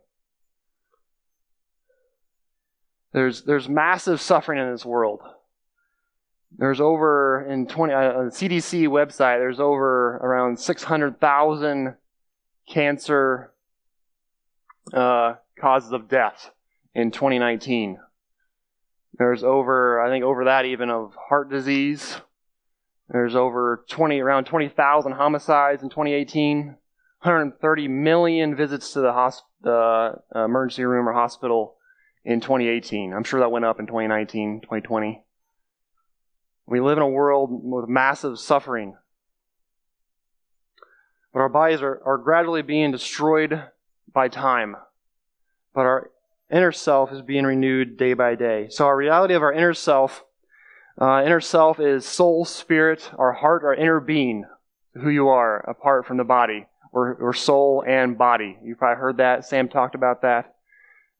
There's, 3.13 3.41
there's 3.43 3.67
massive 3.67 4.21
suffering 4.21 4.59
in 4.59 4.71
this 4.71 4.85
world. 4.85 5.21
There's 6.57 6.79
over 6.79 7.45
in 7.49 7.67
20 7.67 7.93
uh, 7.93 7.99
the 7.99 8.29
CDC 8.29 8.87
website. 8.87 9.39
There's 9.39 9.59
over 9.59 10.17
around 10.17 10.59
600,000 10.59 11.95
cancer 12.69 13.53
uh, 14.93 15.35
causes 15.59 15.91
of 15.91 16.07
death 16.07 16.51
in 16.95 17.11
2019. 17.11 17.99
There's 19.17 19.43
over, 19.43 19.99
I 20.01 20.09
think, 20.09 20.23
over 20.23 20.45
that 20.45 20.65
even 20.65 20.89
of 20.89 21.15
heart 21.29 21.49
disease. 21.49 22.17
There's 23.09 23.35
over 23.35 23.83
20, 23.89 24.19
around 24.19 24.45
20,000 24.45 25.11
homicides 25.13 25.81
in 25.81 25.89
2018. 25.89 26.75
130 27.21 27.87
million 27.87 28.55
visits 28.55 28.93
to 28.93 29.01
the, 29.01 29.11
hosp- 29.11 29.41
the 29.61 30.21
uh, 30.35 30.45
emergency 30.45 30.83
room 30.83 31.09
or 31.09 31.13
hospital 31.13 31.77
in 32.23 32.41
2018. 32.41 33.11
I'm 33.13 33.23
sure 33.23 33.39
that 33.39 33.49
went 33.49 33.65
up 33.65 33.79
in 33.79 33.87
2019, 33.87 34.61
2020. 34.61 35.23
We 36.67 36.79
live 36.79 36.97
in 36.97 37.03
a 37.03 37.07
world 37.07 37.49
with 37.51 37.89
massive 37.89 38.37
suffering. 38.37 38.97
But 41.33 41.39
our 41.39 41.49
bodies 41.49 41.81
are, 41.81 42.01
are 42.05 42.17
gradually 42.17 42.61
being 42.61 42.91
destroyed 42.91 43.63
by 44.13 44.27
time. 44.27 44.75
But 45.73 45.81
our 45.81 46.11
inner 46.51 46.71
self 46.71 47.11
is 47.11 47.21
being 47.21 47.45
renewed 47.45 47.97
day 47.97 48.13
by 48.13 48.35
day. 48.35 48.67
So 48.69 48.85
our 48.85 48.95
reality 48.95 49.33
of 49.33 49.43
our 49.43 49.53
inner 49.53 49.73
self, 49.73 50.23
uh, 50.99 51.23
inner 51.25 51.41
self 51.41 51.79
is 51.79 52.05
soul, 52.05 52.45
spirit, 52.45 53.11
our 53.17 53.33
heart, 53.33 53.63
our 53.63 53.73
inner 53.73 53.99
being, 53.99 54.45
who 54.95 55.09
you 55.09 55.27
are 55.27 55.59
apart 55.69 56.05
from 56.05 56.17
the 56.17 56.23
body. 56.23 56.65
Or, 56.93 57.31
soul 57.33 57.83
and 57.85 58.17
body. 58.17 58.57
You've 58.63 58.79
probably 58.79 58.99
heard 58.99 59.17
that. 59.17 59.45
Sam 59.45 59.69
talked 59.69 59.93
about 59.93 60.23
that 60.23 60.55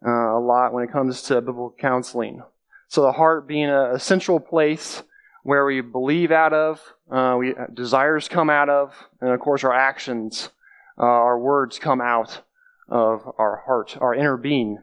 uh, 0.04 0.10
a 0.10 0.40
lot 0.40 0.74
when 0.74 0.84
it 0.84 0.92
comes 0.92 1.22
to 1.24 1.36
biblical 1.36 1.76
counseling. 1.78 2.42
So 2.88 3.04
the 3.04 3.12
heart 3.12 3.48
being 3.48 3.70
a, 3.70 3.94
a 3.94 4.00
central 4.00 4.40
place 4.40 5.04
where 5.44 5.66
we 5.66 5.82
believe 5.82 6.32
out 6.32 6.54
of, 6.54 6.82
uh, 7.12 7.36
we 7.38 7.54
desires 7.72 8.28
come 8.28 8.50
out 8.50 8.70
of, 8.70 8.96
and 9.22 9.30
of 9.30 9.40
course 9.40 9.64
our 9.64 9.74
actions, 9.74 10.50
uh, 10.98 11.04
our 11.04 11.38
words 11.38 11.78
come 11.78 12.02
out 12.02 12.42
of 12.90 13.32
our 13.38 13.58
heart, 13.58 13.98
our 14.02 14.16
inner 14.16 14.38
being. 14.38 14.80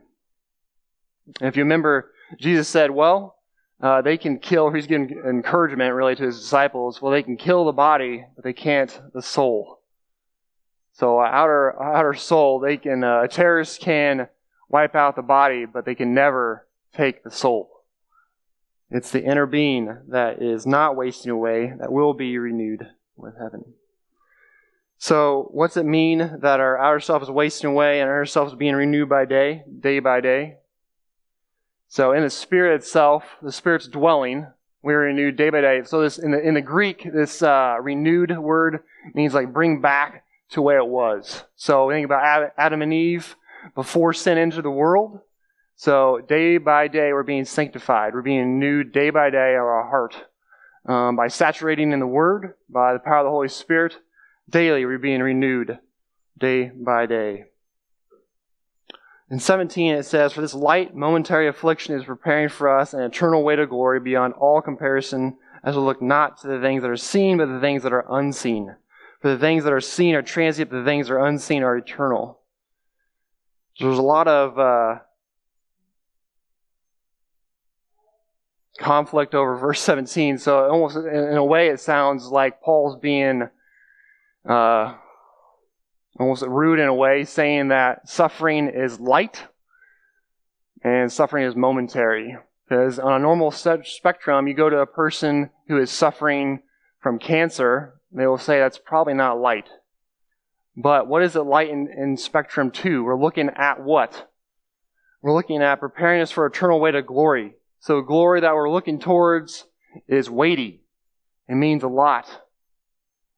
And 1.40 1.48
if 1.48 1.56
you 1.56 1.62
remember, 1.62 2.12
Jesus 2.38 2.68
said, 2.68 2.90
"Well, 2.90 3.36
uh, 3.80 4.02
they 4.02 4.16
can 4.16 4.38
kill." 4.38 4.70
He's 4.70 4.86
giving 4.86 5.10
encouragement 5.26 5.94
really 5.94 6.16
to 6.16 6.24
his 6.24 6.40
disciples. 6.40 7.00
Well, 7.00 7.12
they 7.12 7.22
can 7.22 7.36
kill 7.36 7.64
the 7.64 7.72
body, 7.72 8.24
but 8.34 8.44
they 8.44 8.52
can't 8.52 9.00
the 9.12 9.22
soul. 9.22 9.80
So 10.92 11.20
uh, 11.20 11.24
outer 11.24 11.80
outer 11.82 12.14
soul, 12.14 12.60
they 12.60 12.76
can 12.76 13.02
uh, 13.02 13.22
a 13.22 13.28
terrorist 13.28 13.80
can 13.80 14.28
wipe 14.68 14.94
out 14.94 15.16
the 15.16 15.22
body, 15.22 15.66
but 15.66 15.84
they 15.84 15.94
can 15.94 16.14
never 16.14 16.66
take 16.94 17.24
the 17.24 17.30
soul. 17.30 17.70
It's 18.90 19.10
the 19.10 19.24
inner 19.24 19.46
being 19.46 19.96
that 20.08 20.40
is 20.40 20.66
not 20.66 20.96
wasting 20.96 21.32
away, 21.32 21.72
that 21.78 21.90
will 21.90 22.14
be 22.14 22.38
renewed 22.38 22.86
with 23.16 23.34
heaven. 23.36 23.64
So, 24.98 25.48
what's 25.50 25.76
it 25.76 25.84
mean 25.84 26.38
that 26.40 26.60
our 26.60 26.78
outer 26.78 27.00
self 27.00 27.22
is 27.22 27.30
wasting 27.30 27.70
away 27.70 28.00
and 28.00 28.08
our 28.08 28.24
self 28.24 28.50
is 28.50 28.54
being 28.54 28.74
renewed 28.74 29.08
by 29.08 29.24
day, 29.24 29.64
day 29.80 29.98
by 29.98 30.20
day? 30.20 30.58
So, 31.94 32.10
in 32.10 32.24
the 32.24 32.30
spirit 32.30 32.74
itself, 32.74 33.22
the 33.40 33.52
spirit's 33.52 33.86
dwelling, 33.86 34.48
we're 34.82 35.02
renewed 35.02 35.36
day 35.36 35.50
by 35.50 35.60
day. 35.60 35.82
So, 35.84 36.02
this 36.02 36.18
in 36.18 36.32
the 36.32 36.40
in 36.40 36.54
the 36.54 36.60
Greek, 36.60 37.08
this 37.14 37.40
uh, 37.40 37.76
renewed 37.80 38.36
word 38.36 38.80
means 39.14 39.32
like 39.32 39.52
bring 39.52 39.80
back 39.80 40.24
to 40.50 40.60
where 40.60 40.78
it 40.78 40.88
was. 40.88 41.44
So, 41.54 41.88
think 41.90 42.04
about 42.04 42.50
Adam 42.58 42.82
and 42.82 42.92
Eve 42.92 43.36
before 43.76 44.12
sin 44.12 44.38
entered 44.38 44.64
the 44.64 44.72
world. 44.72 45.20
So 45.76 46.20
day 46.28 46.58
by 46.58 46.88
day, 46.88 47.12
we're 47.12 47.22
being 47.22 47.44
sanctified. 47.44 48.12
We're 48.12 48.22
being 48.22 48.40
renewed 48.40 48.90
day 48.90 49.10
by 49.10 49.30
day 49.30 49.54
of 49.54 49.62
our 49.62 49.88
heart. 49.88 50.16
Um, 50.86 51.14
by 51.14 51.28
saturating 51.28 51.92
in 51.92 52.00
the 52.00 52.08
Word, 52.08 52.54
by 52.68 52.92
the 52.92 52.98
power 52.98 53.18
of 53.18 53.26
the 53.26 53.30
Holy 53.30 53.48
Spirit, 53.48 53.96
daily 54.50 54.84
we're 54.84 54.98
being 54.98 55.22
renewed 55.22 55.78
day 56.36 56.72
by 56.74 57.06
day. 57.06 57.44
In 59.30 59.40
17, 59.40 59.94
it 59.94 60.04
says, 60.04 60.32
For 60.32 60.42
this 60.42 60.54
light 60.54 60.94
momentary 60.94 61.48
affliction 61.48 61.94
is 61.94 62.04
preparing 62.04 62.48
for 62.48 62.68
us 62.68 62.92
an 62.92 63.00
eternal 63.00 63.42
way 63.42 63.56
to 63.56 63.66
glory 63.66 64.00
beyond 64.00 64.34
all 64.34 64.60
comparison, 64.60 65.38
as 65.62 65.76
we 65.76 65.82
look 65.82 66.02
not 66.02 66.40
to 66.42 66.48
the 66.48 66.60
things 66.60 66.82
that 66.82 66.90
are 66.90 66.96
seen, 66.96 67.38
but 67.38 67.46
the 67.46 67.60
things 67.60 67.82
that 67.84 67.92
are 67.92 68.04
unseen. 68.10 68.76
For 69.22 69.30
the 69.30 69.38
things 69.38 69.64
that 69.64 69.72
are 69.72 69.80
seen 69.80 70.14
are 70.14 70.22
transient, 70.22 70.70
but 70.70 70.78
the 70.78 70.84
things 70.84 71.08
that 71.08 71.14
are 71.14 71.26
unseen 71.26 71.62
are 71.62 71.76
eternal. 71.76 72.40
So 73.76 73.86
there's 73.86 73.98
a 73.98 74.02
lot 74.02 74.28
of 74.28 74.58
uh, 74.58 74.98
conflict 78.78 79.34
over 79.34 79.56
verse 79.56 79.80
17. 79.80 80.36
So 80.36 80.68
almost 80.68 80.96
in 80.96 81.36
a 81.36 81.44
way, 81.44 81.68
it 81.68 81.80
sounds 81.80 82.26
like 82.26 82.60
Paul's 82.60 82.96
being 83.00 83.48
uh, 84.48 84.94
almost 86.18 86.42
rude 86.42 86.78
in 86.78 86.86
a 86.86 86.94
way, 86.94 87.24
saying 87.24 87.68
that 87.68 88.08
suffering 88.08 88.68
is 88.68 89.00
light 89.00 89.44
and 90.82 91.12
suffering 91.12 91.46
is 91.46 91.56
momentary. 91.56 92.36
Because 92.68 92.98
on 92.98 93.12
a 93.12 93.18
normal 93.18 93.50
spectrum, 93.50 94.46
you 94.46 94.54
go 94.54 94.70
to 94.70 94.78
a 94.78 94.86
person 94.86 95.50
who 95.68 95.78
is 95.78 95.90
suffering 95.90 96.62
from 97.00 97.18
cancer, 97.18 98.00
they 98.12 98.26
will 98.26 98.38
say 98.38 98.58
that's 98.58 98.78
probably 98.78 99.14
not 99.14 99.38
light. 99.38 99.68
But 100.76 101.06
what 101.06 101.22
is 101.22 101.36
it 101.36 101.42
light 101.42 101.68
in, 101.68 101.88
in 101.88 102.16
spectrum 102.16 102.70
two? 102.70 103.04
We're 103.04 103.20
looking 103.20 103.50
at 103.54 103.82
what? 103.82 104.30
We're 105.22 105.34
looking 105.34 105.62
at 105.62 105.80
preparing 105.80 106.20
us 106.20 106.30
for 106.30 106.46
eternal 106.46 106.80
way 106.80 106.90
to 106.92 107.02
glory. 107.02 107.54
So 107.80 108.00
glory 108.00 108.40
that 108.40 108.54
we're 108.54 108.70
looking 108.70 108.98
towards 108.98 109.66
is 110.08 110.30
weighty. 110.30 110.82
It 111.48 111.54
means 111.54 111.82
a 111.82 111.88
lot. 111.88 112.26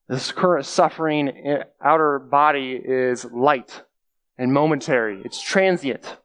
This 0.09 0.31
current 0.33 0.67
suffering 0.67 1.29
in 1.29 1.65
outer 1.83 2.19
body 2.19 2.81
is 2.83 3.25
light 3.25 3.83
and 4.39 4.53
momentary. 4.53 5.21
It's 5.25 5.41
transient. 5.41 6.17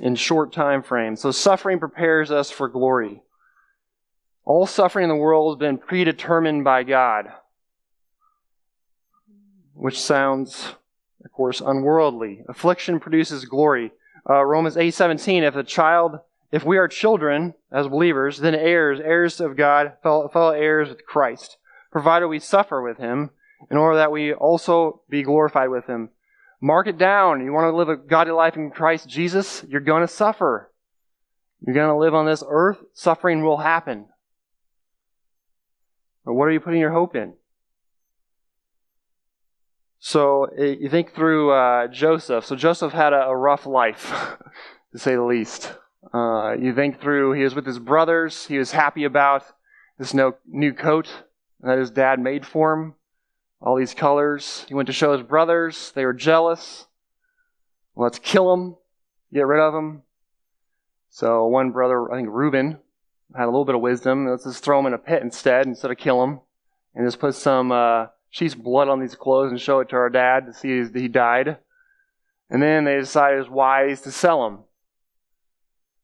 In 0.00 0.16
short 0.16 0.52
time 0.52 0.82
frames. 0.82 1.20
So 1.20 1.30
suffering 1.30 1.78
prepares 1.78 2.30
us 2.30 2.50
for 2.50 2.68
glory. 2.68 3.22
All 4.44 4.66
suffering 4.66 5.04
in 5.04 5.08
the 5.08 5.16
world 5.16 5.56
has 5.56 5.60
been 5.60 5.78
predetermined 5.78 6.64
by 6.64 6.82
God. 6.82 7.26
Which 9.72 10.00
sounds 10.00 10.74
of 11.24 11.32
course, 11.32 11.60
unworldly. 11.60 12.44
Affliction 12.48 13.00
produces 13.00 13.44
glory. 13.44 13.92
Uh, 14.28 14.44
Romans 14.44 14.76
8:17, 14.76 15.42
if 15.42 15.56
a 15.56 15.64
child, 15.64 16.20
if 16.54 16.62
we 16.62 16.78
are 16.78 16.86
children 16.86 17.52
as 17.72 17.88
believers, 17.88 18.38
then 18.38 18.54
heirs, 18.54 19.00
heirs 19.00 19.40
of 19.40 19.56
God, 19.56 19.94
fellow, 20.04 20.50
heirs 20.50 20.88
with 20.88 21.04
Christ, 21.04 21.56
provided 21.90 22.28
we 22.28 22.38
suffer 22.38 22.80
with 22.80 22.96
him, 22.96 23.30
in 23.72 23.76
order 23.76 23.96
that 23.96 24.12
we 24.12 24.32
also 24.32 25.02
be 25.10 25.24
glorified 25.24 25.70
with 25.70 25.88
him. 25.88 26.10
Mark 26.60 26.86
it 26.86 26.96
down. 26.96 27.44
You 27.44 27.52
want 27.52 27.72
to 27.72 27.76
live 27.76 27.88
a 27.88 27.96
godly 27.96 28.34
life 28.34 28.54
in 28.54 28.70
Christ 28.70 29.08
Jesus? 29.08 29.64
You're 29.68 29.80
going 29.80 30.02
to 30.02 30.08
suffer. 30.08 30.70
You're 31.60 31.74
going 31.74 31.88
to 31.88 31.98
live 31.98 32.14
on 32.14 32.24
this 32.24 32.44
earth. 32.48 32.78
Suffering 32.92 33.42
will 33.42 33.58
happen. 33.58 34.06
But 36.24 36.34
what 36.34 36.44
are 36.44 36.52
you 36.52 36.60
putting 36.60 36.80
your 36.80 36.92
hope 36.92 37.16
in? 37.16 37.34
So 39.98 40.44
eh, 40.56 40.76
you 40.78 40.88
think 40.88 41.16
through 41.16 41.50
uh, 41.50 41.88
Joseph. 41.88 42.44
So 42.44 42.54
Joseph 42.54 42.92
had 42.92 43.12
a, 43.12 43.24
a 43.24 43.36
rough 43.36 43.66
life, 43.66 44.12
to 44.92 44.98
say 45.00 45.16
the 45.16 45.24
least. 45.24 45.72
Uh, 46.12 46.54
you 46.58 46.74
think 46.74 47.00
through, 47.00 47.32
he 47.32 47.42
was 47.42 47.54
with 47.54 47.66
his 47.66 47.78
brothers. 47.78 48.46
He 48.46 48.58
was 48.58 48.72
happy 48.72 49.04
about 49.04 49.44
this 49.98 50.14
no, 50.14 50.36
new 50.46 50.72
coat 50.72 51.08
that 51.60 51.78
his 51.78 51.90
dad 51.90 52.20
made 52.20 52.46
for 52.46 52.72
him. 52.72 52.94
All 53.60 53.76
these 53.76 53.94
colors. 53.94 54.66
He 54.68 54.74
went 54.74 54.86
to 54.86 54.92
show 54.92 55.12
his 55.12 55.22
brothers. 55.22 55.92
They 55.94 56.04
were 56.04 56.12
jealous. 56.12 56.86
Let's 57.96 58.18
kill 58.18 58.52
him. 58.52 58.76
Get 59.32 59.46
rid 59.46 59.60
of 59.60 59.74
him. 59.74 60.02
So 61.10 61.46
one 61.46 61.70
brother, 61.70 62.12
I 62.12 62.16
think 62.16 62.28
Reuben, 62.30 62.78
had 63.34 63.44
a 63.44 63.46
little 63.46 63.64
bit 63.64 63.74
of 63.74 63.80
wisdom. 63.80 64.28
Let's 64.28 64.44
just 64.44 64.64
throw 64.64 64.78
him 64.80 64.86
in 64.86 64.94
a 64.94 64.98
pit 64.98 65.22
instead, 65.22 65.66
instead 65.66 65.90
of 65.90 65.96
kill 65.96 66.22
him. 66.22 66.40
And 66.94 67.06
just 67.06 67.18
put 67.18 67.34
some 67.34 67.72
uh, 67.72 68.06
she's 68.30 68.54
blood 68.54 68.88
on 68.88 69.00
these 69.00 69.14
clothes 69.14 69.50
and 69.50 69.60
show 69.60 69.80
it 69.80 69.88
to 69.90 69.96
our 69.96 70.10
dad 70.10 70.46
to 70.46 70.52
see 70.52 70.84
he 70.92 71.08
died. 71.08 71.56
And 72.50 72.62
then 72.62 72.84
they 72.84 72.98
decided 72.98 73.36
it 73.36 73.40
was 73.40 73.48
wise 73.48 74.00
to 74.02 74.12
sell 74.12 74.44
them. 74.44 74.64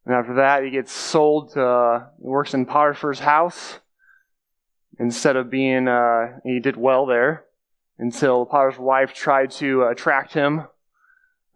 And 0.07 0.15
after 0.15 0.35
that, 0.35 0.65
he 0.65 0.71
gets 0.71 0.93
sold 0.93 1.53
to, 1.53 1.63
uh, 1.63 2.07
he 2.21 2.29
works 2.29 2.55
in 2.55 2.67
Potiphar's 2.67 3.21
house 3.21 3.79
instead 4.99 5.37
of 5.37 5.51
being, 5.51 5.89
uh, 5.89 6.39
he 6.45 6.61
did 6.61 6.77
well 6.77 7.07
there 7.07 7.45
until 7.99 8.47
Potiphar's 8.47 8.79
wife 8.79 9.13
tried 9.13 9.51
to 9.53 9.85
attract 9.85 10.33
him 10.33 10.67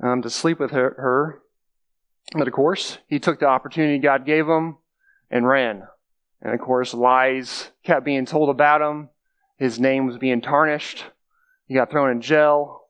um, 0.00 0.22
to 0.22 0.30
sleep 0.30 0.58
with 0.58 0.72
her, 0.72 0.94
her. 0.98 1.42
But 2.32 2.48
of 2.48 2.54
course, 2.54 2.98
he 3.06 3.18
took 3.18 3.40
the 3.40 3.46
opportunity 3.46 3.98
God 3.98 4.26
gave 4.26 4.46
him 4.46 4.76
and 5.30 5.46
ran. 5.46 5.86
And 6.42 6.52
of 6.52 6.60
course, 6.60 6.92
lies 6.92 7.70
kept 7.82 8.04
being 8.04 8.26
told 8.26 8.50
about 8.50 8.82
him. 8.82 9.08
His 9.58 9.80
name 9.80 10.06
was 10.06 10.18
being 10.18 10.40
tarnished. 10.40 11.04
He 11.66 11.74
got 11.74 11.90
thrown 11.90 12.10
in 12.10 12.20
jail. 12.20 12.82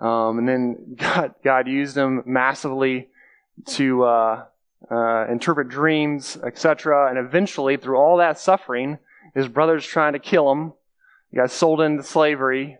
Um, 0.00 0.38
and 0.38 0.48
then 0.48 0.94
God, 0.96 1.34
God 1.42 1.68
used 1.68 1.96
him 1.96 2.22
massively 2.26 3.08
to 3.66 4.04
uh, 4.04 4.44
uh, 4.90 5.26
interpret 5.30 5.68
dreams, 5.68 6.38
etc. 6.44 7.08
And 7.08 7.18
eventually, 7.18 7.76
through 7.76 7.96
all 7.96 8.18
that 8.18 8.38
suffering, 8.38 8.98
his 9.34 9.48
brothers 9.48 9.84
trying 9.84 10.14
to 10.14 10.18
kill 10.18 10.50
him. 10.50 10.72
He 11.30 11.36
got 11.36 11.50
sold 11.50 11.80
into 11.80 12.02
slavery. 12.02 12.78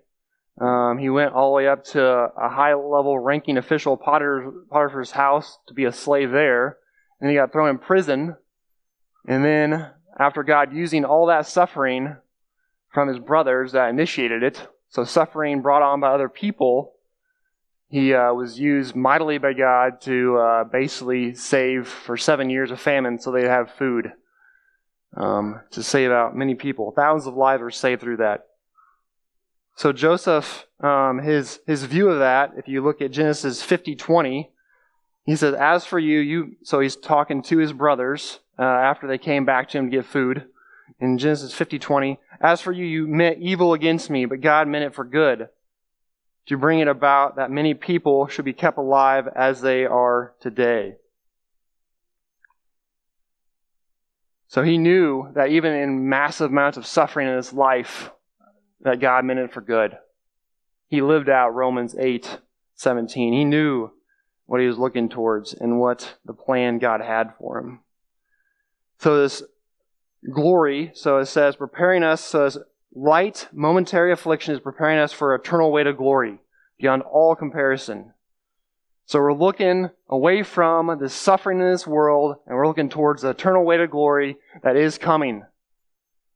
Um, 0.59 0.99
he 0.99 1.11
went 1.11 1.35
all 1.35 1.51
the 1.51 1.57
way 1.57 1.69
up 1.69 1.85
to 1.85 2.03
a 2.03 2.49
high 2.49 2.75
level 2.75 3.19
ranking 3.19 3.59
official 3.59 3.95
at 3.95 4.01
Potiphar's 4.01 5.11
house 5.11 5.59
to 5.67 5.75
be 5.75 5.85
a 5.85 5.93
slave 5.93 6.31
there. 6.31 6.79
And 7.21 7.31
he 7.31 7.37
got 7.37 7.53
thrown 7.53 7.69
in 7.69 7.79
prison. 7.79 8.37
And 9.29 9.45
then, 9.45 9.91
after 10.19 10.43
God 10.43 10.73
using 10.73 11.05
all 11.05 11.27
that 11.27 11.47
suffering 11.47 12.17
from 12.89 13.09
his 13.09 13.19
brothers 13.19 13.73
that 13.73 13.91
initiated 13.91 14.43
it, 14.43 14.67
so 14.89 15.05
suffering 15.05 15.61
brought 15.61 15.83
on 15.83 16.01
by 16.01 16.09
other 16.09 16.29
people, 16.29 16.96
he 17.89 18.15
uh, 18.15 18.33
was 18.33 18.59
used 18.59 18.97
mightily 18.97 19.39
by 19.39 19.53
God 19.53 20.01
to 20.03 20.37
uh, 20.39 20.65
basically 20.65 21.35
save 21.35 21.87
for 21.87 22.17
seven 22.17 22.51
years 22.51 22.71
of 22.71 22.81
famine 22.81 23.19
so 23.19 23.31
they'd 23.31 23.45
have 23.45 23.71
food 23.73 24.13
um, 25.17 25.61
to 25.71 25.83
save 25.83 26.11
out 26.11 26.37
many 26.37 26.55
people. 26.55 26.93
Thousands 26.95 27.29
of 27.29 27.35
lives 27.35 27.63
were 27.63 27.71
saved 27.71 28.01
through 28.01 28.19
that. 28.19 28.47
So 29.77 29.93
Joseph, 29.93 30.67
um, 30.81 31.19
his 31.19 31.61
his 31.67 31.85
view 31.85 32.09
of 32.09 32.19
that, 32.21 32.53
if 32.57 32.67
you 32.67 32.83
look 32.83 33.03
at 33.03 33.11
Genesis 33.11 33.63
50:20, 33.63 34.51
he 35.25 35.37
says, 35.37 35.55
"As 35.55 35.85
for 35.85 35.99
you, 35.99 36.19
you." 36.19 36.57
So 36.63 36.81
he's 36.81 36.97
talking 36.97 37.43
to 37.43 37.59
his 37.59 37.73
brothers 37.73 38.41
uh, 38.59 38.63
after 38.63 39.07
they 39.07 39.19
came 39.19 39.45
back 39.45 39.69
to 39.71 39.79
him 39.79 39.91
to 39.91 39.97
get 39.97 40.07
food. 40.07 40.47
In 40.99 41.19
Genesis 41.19 41.55
50:20, 41.55 42.19
"As 42.41 42.63
for 42.63 42.73
you, 42.73 42.87
you 42.87 43.07
meant 43.07 43.39
evil 43.39 43.75
against 43.75 44.09
me, 44.09 44.25
but 44.25 44.41
God 44.41 44.67
meant 44.67 44.85
it 44.85 44.95
for 44.95 45.05
good, 45.05 45.51
to 46.47 46.57
bring 46.57 46.81
it 46.81 46.89
about 46.89 47.37
that 47.37 47.51
many 47.51 47.75
people 47.75 48.29
should 48.29 48.45
be 48.45 48.53
kept 48.53 48.79
alive 48.79 49.29
as 49.35 49.61
they 49.61 49.85
are 49.85 50.35
today." 50.41 50.97
So 54.49 54.63
he 54.63 54.79
knew 54.79 55.31
that 55.35 55.51
even 55.51 55.73
in 55.73 56.09
massive 56.09 56.51
amounts 56.51 56.79
of 56.79 56.87
suffering 56.87 57.29
in 57.29 57.37
his 57.37 57.53
life, 57.53 58.11
that 58.81 59.01
God 59.01 59.25
meant 59.25 59.41
it 59.41 59.53
for 59.53 59.61
good. 59.61 59.99
He 60.89 61.03
lived 61.03 61.29
out 61.29 61.55
Romans 61.55 61.97
8 61.99 62.41
17. 62.75 63.33
He 63.33 63.45
knew 63.45 63.91
what 64.45 64.61
he 64.61 64.67
was 64.67 64.79
looking 64.79 65.09
towards 65.09 65.53
and 65.53 65.81
what 65.81 66.17
the 66.25 66.33
plan 66.33 66.79
God 66.79 67.01
had 67.01 67.35
for 67.39 67.59
him. 67.59 67.81
So 68.99 69.21
this 69.21 69.43
glory, 70.33 70.93
so 70.95 71.19
it 71.19 71.27
says, 71.27 71.57
preparing 71.57 72.03
us, 72.03 72.21
so 72.23 72.51
light, 72.95 73.49
momentary 73.53 74.13
affliction 74.13 74.55
is 74.55 74.61
preparing 74.61 74.99
us 74.99 75.13
for 75.13 75.35
eternal 75.35 75.73
weight 75.73 75.87
of 75.87 75.97
glory 75.97 76.41
beyond 76.79 77.03
all 77.03 77.35
comparison. 77.35 78.13
So 79.07 79.21
we're 79.21 79.35
looking 79.35 79.91
away 80.09 80.43
from 80.43 80.99
the 80.99 81.09
suffering 81.09 81.61
in 81.61 81.71
this 81.71 81.87
world 81.87 82.37
and 82.47 82.57
we're 82.57 82.67
looking 82.67 82.89
towards 82.89 83.23
the 83.23 83.31
eternal 83.31 83.65
weight 83.65 83.81
of 83.81 83.91
glory 83.91 84.37
that 84.63 84.77
is 84.77 84.99
coming. 84.99 85.45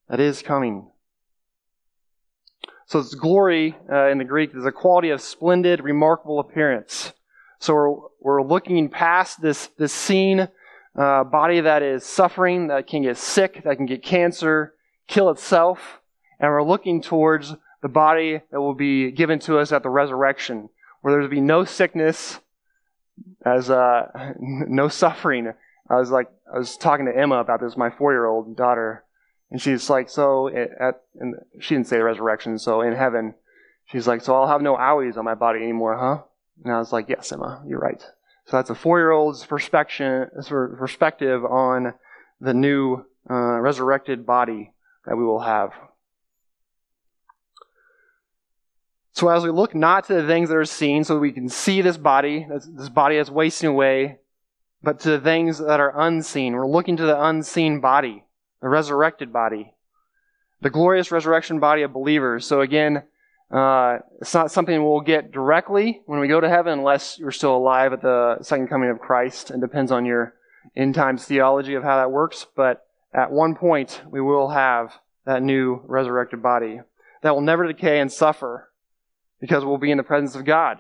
That 0.09 0.21
is 0.21 0.43
coming. 0.43 0.89
So 2.87 2.99
it's 2.99 3.15
glory 3.15 3.77
uh, 3.91 4.09
in 4.09 4.19
the 4.19 4.25
Greek 4.25 4.55
is 4.55 4.67
a 4.67 4.73
quality 4.73 5.11
of 5.11 5.21
splendid, 5.21 5.81
remarkable 5.81 6.41
appearance. 6.41 7.13
So 7.59 7.75
we're, 7.75 7.97
we're 8.21 8.43
looking 8.43 8.89
past 8.89 9.41
this, 9.43 9.69
this 9.79 9.93
scene, 9.93 10.49
uh, 10.97 11.25
body 11.25 11.61
that 11.61 11.83
is 11.83 12.05
suffering, 12.05 12.69
that 12.69 12.87
can 12.87 13.03
get 13.03 13.17
sick, 13.17 13.63
that 13.65 13.77
can 13.77 13.87
get 13.87 14.03
cancer, 14.03 14.75
kill 15.07 15.31
itself, 15.31 16.00
and 16.41 16.51
we're 16.51 16.63
looking 16.63 17.03
towards 17.03 17.55
the 17.83 17.89
body 17.89 18.41
that 18.51 18.61
will 18.61 18.75
be 18.75 19.11
given 19.11 19.39
to 19.41 19.59
us 19.59 19.73
at 19.73 19.83
the 19.83 19.91
resurrection, 19.91 20.69
where 21.01 21.13
there 21.13 21.21
will 21.21 21.29
be 21.29 21.41
no 21.41 21.65
sickness, 21.65 22.41
as 23.45 23.71
uh, 23.71 24.33
no 24.39 24.89
suffering. 24.89 25.53
I 25.89 25.97
was 25.97 26.11
like, 26.11 26.31
I 26.53 26.59
was 26.59 26.77
talking 26.77 27.07
to 27.07 27.17
Emma 27.17 27.37
about 27.37 27.61
this, 27.61 27.77
my 27.77 27.91
four-year-old 27.91 28.57
daughter, 28.57 29.05
and 29.51 29.61
she's 29.61 29.91
like, 29.91 30.09
so 30.09 30.49
at, 30.49 31.03
and 31.19 31.35
she 31.59 31.75
didn't 31.75 31.89
say 31.89 31.99
the 31.99 32.05
resurrection, 32.05 32.59
so 32.59 32.81
in 32.81 32.95
heaven, 32.95 33.35
she's 33.87 34.07
like, 34.07 34.23
so 34.23 34.35
I'll 34.35 34.49
have 34.49 34.63
no 34.63 34.77
owies 34.77 35.17
on 35.17 35.25
my 35.25 35.35
body 35.35 35.61
anymore, 35.61 35.97
huh? 35.99 36.23
And 36.65 36.73
I 36.73 36.79
was 36.79 36.93
like, 36.93 37.09
yes, 37.09 37.33
Emma, 37.33 37.63
you're 37.67 37.79
right. 37.79 38.01
So 38.47 38.57
that's 38.57 38.71
a 38.71 38.75
four-year-old's 38.75 39.45
perspective 39.47 41.45
on 41.45 41.95
the 42.41 42.55
new 42.55 43.05
uh, 43.29 43.61
resurrected 43.61 44.27
body 44.27 44.73
that 45.07 45.17
we 45.17 45.25
will 45.25 45.41
have. 45.41 45.73
So 49.13 49.29
as 49.29 49.43
we 49.43 49.51
look 49.51 49.75
not 49.75 50.07
to 50.07 50.15
the 50.15 50.27
things 50.27 50.49
that 50.49 50.57
are 50.57 50.65
seen, 50.65 51.05
so 51.05 51.19
we 51.19 51.33
can 51.33 51.49
see 51.49 51.83
this 51.83 51.97
body, 51.97 52.47
this 52.49 52.89
body 52.89 53.17
that's 53.17 53.31
wasting 53.31 53.71
away, 53.71 54.19
but 54.83 55.01
to 55.01 55.11
the 55.11 55.21
things 55.21 55.59
that 55.59 55.81
are 55.81 56.01
unseen. 56.01 56.55
We're 56.55 56.67
looking 56.67 56.97
to 56.97 57.05
the 57.05 57.23
unseen 57.23 57.81
body 57.81 58.25
the 58.61 58.69
resurrected 58.69 59.33
body, 59.33 59.73
the 60.61 60.71
glorious 60.71 61.11
resurrection 61.11 61.61
body 61.61 61.83
of 61.83 61.93
believers. 61.93 62.47
So 62.47 62.61
again, 62.61 63.03
uh, 63.51 63.99
it's 64.21 64.35
not 64.35 64.51
something 64.51 64.85
we'll 64.85 65.01
get 65.01 65.33
directly 65.33 66.03
when 66.07 66.21
we 66.21 66.29
go 66.29 66.41
to 66.41 66.49
heaven 66.49 66.79
unless 66.79 67.19
you're 67.19 67.33
still 67.33 67.57
alive 67.57 67.93
at 67.93 68.03
the 68.03 68.39
second 68.43 68.69
coming 68.69 68.91
of 68.91 69.01
Christ. 69.01 69.51
It 69.51 69.61
depends 69.61 69.91
on 69.91 70.05
your 70.05 70.35
end 70.77 70.95
times 70.95 71.25
theology 71.25 71.75
of 71.75 71.83
how 71.83 71.97
that 71.97 72.13
works. 72.13 72.47
But 72.55 72.87
at 73.13 73.33
one 73.33 73.57
point, 73.57 74.03
we 74.09 74.21
will 74.21 74.51
have 74.51 74.93
that 75.25 75.43
new 75.43 75.83
resurrected 75.87 76.43
body 76.43 76.81
that 77.23 77.35
will 77.35 77.41
never 77.41 77.67
decay 77.67 77.99
and 77.99 78.13
suffer 78.13 78.70
because 79.41 79.65
we'll 79.65 79.79
be 79.79 79.91
in 79.91 79.99
the 79.99 80.05
presence 80.05 80.35
of 80.35 80.45
God. 80.45 80.79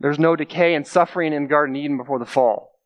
There's 0.00 0.18
no 0.18 0.36
decay 0.36 0.74
and 0.74 0.86
suffering 0.86 1.32
in 1.32 1.48
Garden 1.48 1.76
Eden 1.76 1.96
before 1.96 2.18
the 2.18 2.26
fall. 2.26 2.78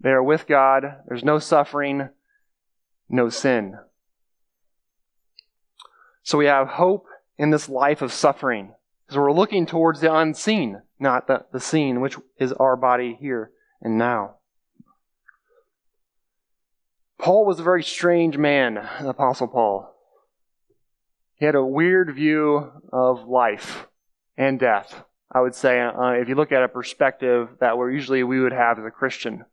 They 0.00 0.10
are 0.10 0.22
with 0.22 0.46
God. 0.46 1.02
There's 1.06 1.24
no 1.24 1.38
suffering 1.38 2.08
no 3.08 3.28
sin. 3.28 3.78
So 6.22 6.38
we 6.38 6.46
have 6.46 6.68
hope 6.68 7.06
in 7.38 7.50
this 7.50 7.68
life 7.68 8.02
of 8.02 8.12
suffering. 8.12 8.74
Because 9.06 9.18
we're 9.18 9.32
looking 9.32 9.64
towards 9.64 10.00
the 10.00 10.14
unseen, 10.14 10.82
not 10.98 11.26
the, 11.26 11.46
the 11.52 11.60
seen, 11.60 12.00
which 12.00 12.16
is 12.38 12.52
our 12.52 12.76
body 12.76 13.16
here 13.18 13.50
and 13.80 13.96
now. 13.96 14.34
Paul 17.18 17.46
was 17.46 17.58
a 17.58 17.64
very 17.64 17.82
strange 17.82 18.36
man, 18.36 18.76
Apostle 19.00 19.48
Paul. 19.48 19.94
He 21.36 21.46
had 21.46 21.54
a 21.54 21.64
weird 21.64 22.14
view 22.14 22.70
of 22.92 23.26
life 23.26 23.87
and 24.38 24.58
death, 24.58 25.02
I 25.30 25.40
would 25.40 25.54
say, 25.54 25.80
uh, 25.80 26.12
if 26.12 26.28
you 26.28 26.36
look 26.36 26.52
at 26.52 26.62
a 26.62 26.68
perspective 26.68 27.48
that 27.60 27.76
we 27.76 27.92
usually 27.92 28.22
we 28.22 28.40
would 28.40 28.52
have 28.52 28.78
as 28.78 28.84
a 28.86 28.90
Christian. 28.90 29.44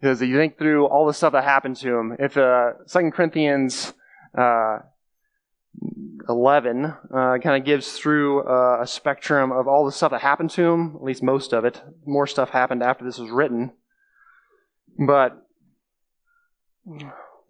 Because 0.00 0.22
you 0.22 0.36
think 0.36 0.58
through 0.58 0.86
all 0.86 1.06
the 1.06 1.12
stuff 1.12 1.32
that 1.32 1.44
happened 1.44 1.76
to 1.78 1.94
him. 1.94 2.16
If 2.18 2.36
uh, 2.36 2.72
2 2.88 3.10
Corinthians 3.10 3.92
uh, 4.36 4.78
11 6.28 6.84
uh, 6.84 6.94
kind 7.42 7.56
of 7.56 7.64
gives 7.64 7.92
through 7.92 8.42
uh, 8.44 8.78
a 8.82 8.86
spectrum 8.86 9.52
of 9.52 9.66
all 9.66 9.84
the 9.84 9.92
stuff 9.92 10.12
that 10.12 10.20
happened 10.20 10.50
to 10.50 10.62
him, 10.62 10.96
at 10.96 11.02
least 11.02 11.22
most 11.22 11.52
of 11.52 11.64
it. 11.64 11.82
More 12.06 12.26
stuff 12.26 12.50
happened 12.50 12.82
after 12.82 13.04
this 13.04 13.18
was 13.18 13.30
written. 13.30 13.72
But 15.04 15.36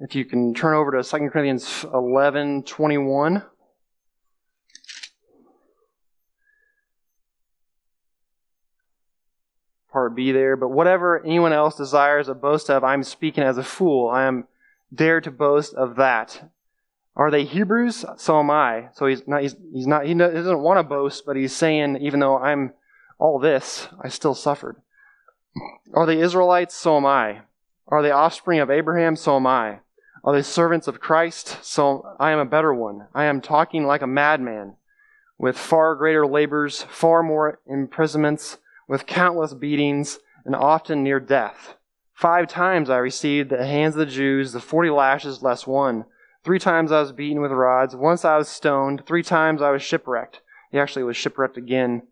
if 0.01 0.15
you 0.15 0.25
can 0.25 0.55
turn 0.55 0.75
over 0.75 0.91
to 0.91 1.03
2 1.03 1.31
Corinthians 1.31 1.85
11 1.93 2.65
21. 2.65 3.45
Part 9.93 10.17
B 10.17 10.33
there. 10.33 10.57
But 10.57 10.71
whatever 10.71 11.25
anyone 11.25 11.53
else 11.53 11.77
desires 11.77 12.27
to 12.27 12.35
boast 12.35 12.71
of, 12.71 12.83
I'm 12.83 13.03
speaking 13.03 13.45
as 13.45 13.59
a 13.59 13.63
fool. 13.63 14.09
I 14.09 14.25
am 14.25 14.47
dare 14.95 15.21
to 15.21 15.31
boast 15.31 15.75
of 15.75 15.97
that. 15.97 16.51
Are 17.15 17.31
they 17.31 17.45
Hebrews? 17.45 18.05
So 18.17 18.41
am 18.41 18.51
I. 18.51 18.89
So 18.95 19.07
he's 19.07 19.27
not, 19.29 19.43
he's, 19.43 19.55
he's 19.73 19.87
not, 19.87 20.07
he 20.07 20.15
doesn't 20.15 20.63
want 20.63 20.79
to 20.79 20.83
boast, 20.83 21.25
but 21.27 21.37
he's 21.37 21.55
saying, 21.55 21.99
even 22.01 22.21
though 22.21 22.39
I'm 22.39 22.73
all 23.19 23.39
this, 23.39 23.89
I 24.01 24.09
still 24.09 24.35
suffered. 24.35 24.77
Are 25.93 26.07
they 26.07 26.21
Israelites? 26.21 26.75
So 26.75 26.97
am 26.97 27.07
I. 27.07 27.43
Are 27.87 28.03
they 28.03 28.11
offspring 28.11 28.61
of 28.61 28.71
Abraham? 28.71 29.17
So 29.17 29.37
am 29.37 29.47
I. 29.47 29.81
Are 30.25 30.33
they 30.33 30.43
servants 30.43 30.89
of 30.89 31.01
Christ? 31.01 31.59
So 31.63 32.17
I 32.19 32.31
am 32.31 32.39
a 32.39 32.47
better 32.47 32.73
one. 32.73 33.09
I 33.15 33.25
am 33.25 33.41
talking 33.41 33.87
like 33.87 34.03
a 34.03 34.07
madman, 34.07 34.77
with 35.37 35.59
far 35.59 35.97
greater 35.97 36.27
labors, 36.27 36.85
far 36.85 37.23
more 37.23 37.59
imprisonments, 37.67 38.59
with 38.89 39.07
countless 39.07 39.55
beatings, 39.55 40.19
and 40.45 40.57
often 40.57 41.03
near 41.03 41.21
death. 41.21 41.77
Five 42.15 42.49
times 42.49 42.91
I 42.91 42.99
received 42.99 43.51
the 43.51 43.67
hands 43.67 43.95
of 43.95 44.01
the 44.01 44.07
Jews 44.07 44.53
the 44.53 44.61
forty 44.61 44.91
lashes 44.91 45.43
less 45.43 45.67
one. 45.67 46.05
Three 46.45 46.59
times 46.59 46.91
I 46.91 47.01
was 47.01 47.13
beaten 47.13 47.41
with 47.41 47.53
rods. 47.53 47.95
Once 47.95 48.25
I 48.25 48.37
was 48.37 48.49
stoned. 48.49 49.05
Three 49.07 49.23
times 49.23 49.63
I 49.63 49.71
was 49.71 49.83
shipwrecked. 49.83 50.41
He 50.71 50.79
actually 50.79 51.05
was 51.05 51.17
shipwrecked 51.17 51.57
again 51.57 52.03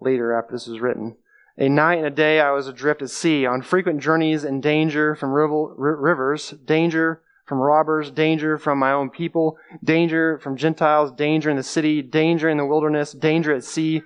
later 0.00 0.32
after 0.32 0.52
this 0.52 0.66
was 0.66 0.80
written. 0.80 1.16
A 1.56 1.68
night 1.68 1.98
and 1.98 2.06
a 2.06 2.10
day 2.10 2.40
I 2.40 2.52
was 2.52 2.68
adrift 2.68 3.02
at 3.02 3.10
sea, 3.10 3.44
on 3.44 3.62
frequent 3.62 4.00
journeys 4.00 4.44
in 4.44 4.60
danger 4.60 5.14
from 5.14 5.32
rivers, 5.32 6.50
danger 6.64 7.22
from 7.44 7.58
robbers, 7.58 8.10
danger 8.10 8.56
from 8.56 8.78
my 8.78 8.92
own 8.92 9.10
people, 9.10 9.58
danger 9.82 10.38
from 10.38 10.56
Gentiles, 10.56 11.10
danger 11.12 11.50
in 11.50 11.56
the 11.56 11.62
city, 11.62 12.00
danger 12.00 12.48
in 12.48 12.56
the 12.56 12.64
wilderness, 12.64 13.12
danger 13.12 13.54
at 13.54 13.64
sea, 13.64 14.02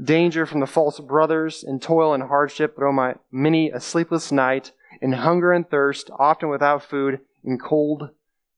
danger 0.00 0.46
from 0.46 0.60
the 0.60 0.66
false 0.66 1.00
brothers, 1.00 1.62
in 1.62 1.80
toil 1.80 2.14
and 2.14 2.24
hardship 2.24 2.76
through 2.76 2.92
my 2.92 3.14
many 3.30 3.70
a 3.70 3.80
sleepless 3.80 4.32
night, 4.32 4.72
in 5.00 5.12
hunger 5.12 5.52
and 5.52 5.68
thirst, 5.68 6.10
often 6.18 6.48
without 6.48 6.82
food, 6.82 7.20
in 7.44 7.58
cold 7.58 8.10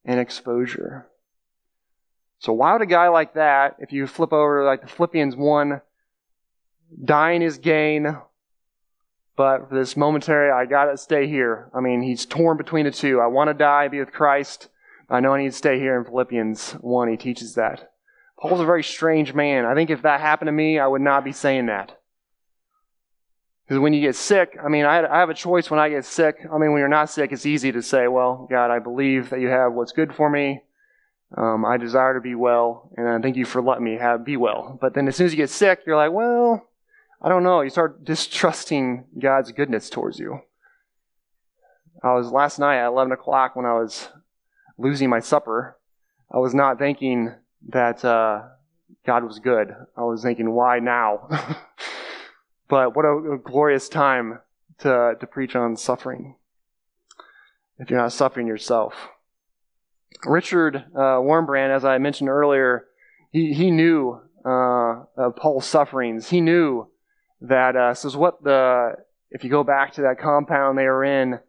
and 0.03 0.19
exposure. 0.19 1.07
So 2.39 2.53
why 2.53 2.73
would 2.73 2.81
a 2.81 2.85
guy 2.85 3.07
like 3.07 3.33
that, 3.33 3.77
if 3.79 3.91
you 3.91 4.05
flip 4.07 4.31
over 4.31 4.63
like 4.63 4.81
the 4.81 4.87
Philippians 4.87 5.35
1, 5.35 5.81
dying 7.03 7.41
is 7.41 7.57
gain, 7.57 8.17
but 9.35 9.67
for 9.67 9.75
this 9.75 9.97
momentary, 9.97 10.51
I 10.51 10.65
gotta 10.65 10.97
stay 10.97 11.27
here. 11.27 11.69
I 11.73 11.81
mean, 11.81 12.01
he's 12.01 12.25
torn 12.25 12.57
between 12.57 12.85
the 12.85 12.91
two. 12.91 13.19
I 13.19 13.27
want 13.27 13.49
to 13.49 13.53
die, 13.53 13.87
be 13.87 13.99
with 13.99 14.11
Christ. 14.11 14.69
I 15.09 15.19
know 15.19 15.33
I 15.33 15.41
need 15.41 15.51
to 15.51 15.57
stay 15.57 15.79
here 15.79 15.97
in 15.97 16.05
Philippians 16.05 16.73
1. 16.73 17.07
He 17.09 17.17
teaches 17.17 17.55
that. 17.55 17.91
Paul's 18.39 18.59
a 18.59 18.65
very 18.65 18.83
strange 18.83 19.33
man. 19.33 19.65
I 19.65 19.75
think 19.75 19.89
if 19.89 20.01
that 20.01 20.19
happened 20.19 20.47
to 20.47 20.51
me, 20.51 20.79
I 20.79 20.87
would 20.87 21.01
not 21.01 21.23
be 21.23 21.31
saying 21.31 21.67
that. 21.67 21.99
Because 23.65 23.79
when 23.79 23.93
you 23.93 24.01
get 24.01 24.15
sick, 24.15 24.57
I 24.63 24.67
mean, 24.67 24.85
I, 24.85 25.05
I 25.05 25.19
have 25.19 25.29
a 25.29 25.33
choice 25.33 25.71
when 25.71 25.79
I 25.79 25.89
get 25.89 26.05
sick. 26.05 26.37
I 26.51 26.57
mean, 26.57 26.71
when 26.71 26.79
you're 26.79 26.87
not 26.87 27.09
sick, 27.09 27.31
it's 27.31 27.45
easy 27.45 27.71
to 27.71 27.81
say, 27.81 28.07
well, 28.07 28.47
God, 28.49 28.69
I 28.69 28.79
believe 28.79 29.31
that 29.31 29.39
you 29.39 29.47
have 29.47 29.73
what's 29.73 29.91
good 29.91 30.13
for 30.13 30.29
me. 30.29 30.61
Um, 31.35 31.65
I 31.65 31.77
desire 31.77 32.13
to 32.13 32.21
be 32.21 32.35
well, 32.35 32.91
and 32.95 33.09
I 33.09 33.19
thank 33.19 33.35
you 33.35 33.45
for 33.45 33.61
letting 33.61 33.83
me 33.83 33.97
have 33.97 34.23
be 34.23 34.37
well. 34.37 34.77
But 34.79 34.93
then 34.93 35.07
as 35.07 35.15
soon 35.15 35.25
as 35.25 35.33
you 35.33 35.37
get 35.37 35.49
sick, 35.49 35.81
you're 35.87 35.95
like, 35.95 36.11
well, 36.11 36.69
I 37.21 37.29
don't 37.29 37.43
know. 37.43 37.61
You 37.61 37.71
start 37.71 38.05
distrusting 38.05 39.05
God's 39.19 39.51
goodness 39.51 39.89
towards 39.89 40.19
you. 40.19 40.41
I 42.03 42.13
was 42.13 42.31
last 42.31 42.59
night 42.59 42.77
at 42.77 42.87
11 42.87 43.13
o'clock 43.13 43.55
when 43.55 43.65
I 43.65 43.73
was 43.73 44.09
losing 44.77 45.09
my 45.09 45.19
supper. 45.19 45.75
I 46.31 46.37
was 46.37 46.53
not 46.53 46.77
thinking 46.77 47.33
that 47.69 48.03
uh, 48.05 48.43
God 49.05 49.23
was 49.23 49.39
good. 49.39 49.75
I 49.97 50.01
was 50.01 50.23
thinking, 50.23 50.51
why 50.51 50.79
now? 50.79 51.27
but 52.67 52.95
what 52.95 53.05
a, 53.05 53.33
a, 53.33 53.37
glorious 53.37 53.89
time 53.89 54.39
to, 54.79 55.15
to 55.19 55.27
preach 55.27 55.55
on 55.55 55.77
suffering 55.77 56.35
if 57.77 57.89
you're 57.89 57.99
not 57.99 58.13
suffering 58.13 58.47
yourself. 58.47 58.93
Richard 60.25 60.77
uh, 60.95 61.19
Wurmbrand, 61.19 61.75
as 61.75 61.83
I 61.83 61.97
mentioned 61.97 62.29
earlier, 62.29 62.85
he, 63.31 63.53
he 63.53 63.69
knew 63.69 64.21
uh, 64.45 65.03
Paul's 65.35 65.65
sufferings. 65.65 66.29
He 66.29 66.39
knew 66.39 66.87
that 67.41 67.75
uh, 67.75 67.93
what 68.17 68.43
the 68.43 68.95
if 69.31 69.43
you 69.43 69.49
go 69.49 69.63
back 69.63 69.93
to 69.93 70.01
that 70.03 70.19
compound 70.19 70.77
they 70.77 70.85
were 70.85 71.03
in, 71.03 71.39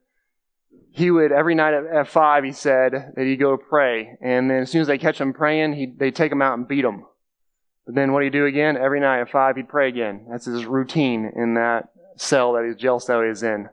he 0.96 1.10
would 1.10 1.30
every 1.30 1.54
night 1.54 1.74
at, 1.74 2.08
five 2.08 2.42
he 2.42 2.52
said 2.52 3.12
that 3.14 3.26
he'd 3.26 3.36
go 3.36 3.58
pray, 3.58 4.16
and 4.22 4.50
then 4.50 4.62
as 4.62 4.70
soon 4.70 4.80
as 4.80 4.86
they 4.86 4.96
catch 4.96 5.20
him 5.20 5.34
praying, 5.34 5.74
he 5.74 5.84
they 5.94 6.10
take 6.10 6.32
him 6.32 6.40
out 6.40 6.56
and 6.56 6.66
beat 6.66 6.86
him. 6.86 7.04
But 7.84 7.94
then 7.94 8.12
what 8.12 8.20
do 8.20 8.24
you 8.24 8.30
do 8.30 8.46
again? 8.46 8.78
Every 8.78 8.98
night 8.98 9.20
at 9.20 9.30
five 9.30 9.56
he'd 9.56 9.68
pray 9.68 9.88
again. 9.88 10.24
That's 10.30 10.46
his 10.46 10.64
routine 10.64 11.30
in 11.36 11.52
that 11.54 11.90
cell 12.16 12.54
that 12.54 12.64
his 12.64 12.76
jail 12.76 12.98
cell 12.98 13.20
is 13.20 13.42
in. 13.42 13.68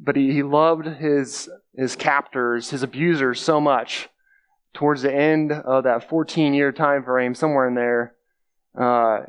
But 0.00 0.16
he, 0.16 0.32
he 0.32 0.42
loved 0.42 0.86
his 0.86 1.48
his 1.76 1.94
captors, 1.94 2.70
his 2.70 2.82
abusers 2.82 3.40
so 3.40 3.60
much. 3.60 4.08
Towards 4.74 5.02
the 5.02 5.14
end 5.14 5.52
of 5.52 5.84
that 5.84 6.08
14 6.08 6.54
year 6.54 6.72
time 6.72 7.04
frame, 7.04 7.36
somewhere 7.36 7.68
in 7.68 7.74
there, 7.74 8.14
uh, 8.76 9.26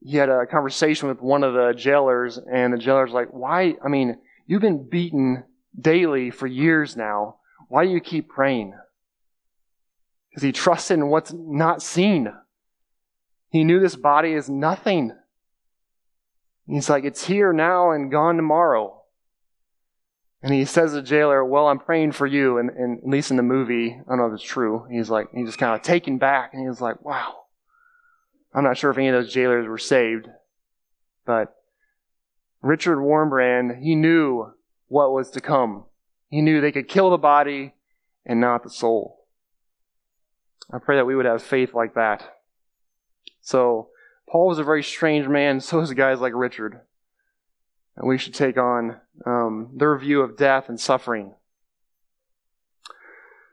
he 0.00 0.16
had 0.16 0.30
a 0.30 0.46
conversation 0.46 1.08
with 1.08 1.20
one 1.20 1.44
of 1.44 1.54
the 1.54 1.74
jailers, 1.76 2.38
and 2.38 2.72
the 2.72 2.78
jailer's 2.78 3.12
like, 3.12 3.28
Why? 3.28 3.76
I 3.84 3.88
mean, 3.88 4.18
you've 4.48 4.62
been 4.62 4.88
beaten 4.88 5.44
daily 5.80 6.32
for 6.32 6.48
years 6.48 6.96
now. 6.96 7.36
Why 7.68 7.84
do 7.84 7.92
you 7.92 8.00
keep 8.00 8.28
praying? 8.28 8.74
Because 10.30 10.42
he 10.42 10.50
trusted 10.50 10.98
in 10.98 11.06
what's 11.06 11.32
not 11.32 11.82
seen. 11.82 12.32
He 13.50 13.62
knew 13.62 13.78
this 13.78 13.96
body 13.96 14.32
is 14.32 14.48
nothing. 14.48 15.12
He's 16.66 16.90
like, 16.90 17.04
It's 17.04 17.26
here 17.26 17.52
now 17.52 17.92
and 17.92 18.10
gone 18.10 18.36
tomorrow. 18.36 19.02
And 20.42 20.52
he 20.52 20.64
says 20.64 20.90
to 20.90 20.96
the 20.96 21.02
jailer, 21.02 21.44
Well, 21.44 21.66
I'm 21.66 21.78
praying 21.78 22.12
for 22.12 22.26
you. 22.26 22.58
And, 22.58 22.70
and 22.70 22.98
at 22.98 23.08
least 23.08 23.30
in 23.30 23.36
the 23.36 23.42
movie, 23.42 23.90
I 23.90 24.08
don't 24.08 24.18
know 24.18 24.26
if 24.26 24.34
it's 24.34 24.42
true. 24.42 24.86
He's 24.90 25.10
like, 25.10 25.28
he's 25.34 25.46
just 25.46 25.58
kind 25.58 25.74
of 25.74 25.82
taken 25.82 26.18
back. 26.18 26.52
And 26.52 26.66
he's 26.66 26.80
like, 26.80 27.04
Wow. 27.04 27.34
I'm 28.54 28.64
not 28.64 28.78
sure 28.78 28.90
if 28.90 28.98
any 28.98 29.08
of 29.08 29.14
those 29.14 29.32
jailers 29.32 29.68
were 29.68 29.78
saved, 29.78 30.26
but 31.26 31.54
Richard 32.62 32.98
Wurmbrand, 32.98 33.80
he 33.82 33.94
knew 33.94 34.52
what 34.88 35.12
was 35.12 35.30
to 35.30 35.40
come. 35.40 35.84
He 36.28 36.42
knew 36.42 36.60
they 36.60 36.72
could 36.72 36.88
kill 36.88 37.10
the 37.10 37.18
body 37.18 37.74
and 38.26 38.40
not 38.40 38.62
the 38.62 38.70
soul. 38.70 39.24
I 40.70 40.78
pray 40.78 40.96
that 40.96 41.06
we 41.06 41.14
would 41.14 41.24
have 41.24 41.42
faith 41.42 41.72
like 41.72 41.94
that. 41.94 42.38
So, 43.40 43.88
Paul 44.28 44.48
was 44.48 44.58
a 44.58 44.64
very 44.64 44.82
strange 44.82 45.26
man, 45.26 45.60
so 45.60 45.80
is 45.80 45.92
guys 45.94 46.20
like 46.20 46.32
Richard. 46.34 46.80
And 47.96 48.08
we 48.08 48.18
should 48.18 48.34
take 48.34 48.58
on 48.58 48.96
um, 49.26 49.70
their 49.74 49.96
view 49.98 50.20
of 50.20 50.36
death 50.36 50.68
and 50.68 50.78
suffering. 50.78 51.34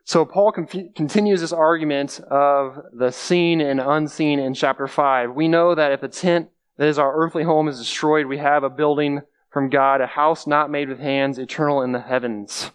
So 0.07 0.23
Paul 0.23 0.51
conf- 0.51 0.93
continues 0.95 1.41
this 1.41 1.51
argument 1.51 2.19
of 2.29 2.79
the 2.93 3.11
seen 3.11 3.59
and 3.59 3.81
unseen 3.81 4.39
in 4.39 4.53
chapter 4.53 4.87
5. 4.87 5.33
We 5.33 5.47
know 5.47 5.73
that 5.73 5.91
if 5.91 6.01
the 6.01 6.07
tent 6.07 6.49
that 6.77 6.88
is 6.88 6.99
our 6.99 7.15
earthly 7.15 7.43
home 7.43 7.67
is 7.67 7.77
destroyed, 7.77 8.25
we 8.25 8.38
have 8.38 8.63
a 8.63 8.69
building 8.69 9.21
from 9.49 9.69
God, 9.69 10.01
a 10.01 10.07
house 10.07 10.45
not 10.45 10.69
made 10.69 10.89
with 10.89 10.99
hands, 10.99 11.39
eternal 11.39 11.81
in 11.81 11.93
the 11.93 12.01
heavens. 12.01 12.71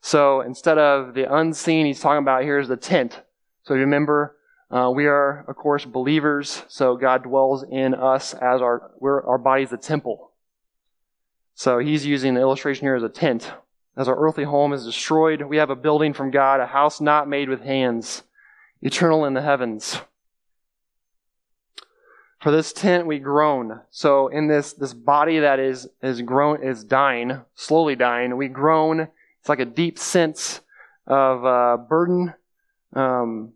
So 0.00 0.40
instead 0.40 0.78
of 0.78 1.14
the 1.14 1.32
unseen, 1.32 1.86
he's 1.86 2.00
talking 2.00 2.22
about 2.22 2.42
here's 2.42 2.68
the 2.68 2.76
tent. 2.76 3.20
So 3.64 3.74
remember, 3.74 4.36
uh, 4.70 4.90
we 4.94 5.06
are, 5.06 5.44
of 5.46 5.56
course, 5.56 5.84
believers. 5.84 6.62
So 6.68 6.96
God 6.96 7.24
dwells 7.24 7.62
in 7.62 7.94
us 7.94 8.32
as 8.34 8.62
our, 8.62 8.90
we're, 8.98 9.22
our 9.24 9.38
body's 9.38 9.72
a 9.72 9.76
temple. 9.76 10.30
So 11.54 11.78
he's 11.78 12.06
using 12.06 12.34
the 12.34 12.40
illustration 12.40 12.86
here 12.86 12.96
as 12.96 13.02
a 13.02 13.08
tent. 13.08 13.52
As 13.96 14.08
our 14.08 14.16
earthly 14.16 14.44
home 14.44 14.72
is 14.72 14.86
destroyed, 14.86 15.42
we 15.42 15.58
have 15.58 15.68
a 15.68 15.76
building 15.76 16.14
from 16.14 16.30
God, 16.30 16.60
a 16.60 16.66
house 16.66 17.00
not 17.00 17.28
made 17.28 17.50
with 17.50 17.60
hands, 17.60 18.22
eternal 18.80 19.26
in 19.26 19.34
the 19.34 19.42
heavens. 19.42 20.00
For 22.42 22.50
this 22.50 22.72
tent 22.72 23.06
we 23.06 23.20
groan. 23.20 23.80
So 23.90 24.26
in 24.26 24.48
this, 24.48 24.72
this 24.72 24.92
body 24.92 25.38
that 25.38 25.60
is, 25.60 25.88
is 26.02 26.20
grown, 26.22 26.60
is 26.60 26.82
dying, 26.82 27.40
slowly 27.54 27.94
dying, 27.94 28.36
we 28.36 28.48
groan. 28.48 29.06
It's 29.38 29.48
like 29.48 29.60
a 29.60 29.64
deep 29.64 29.96
sense 29.96 30.60
of 31.06 31.44
uh, 31.44 31.76
burden. 31.76 32.34
Um, 32.94 33.52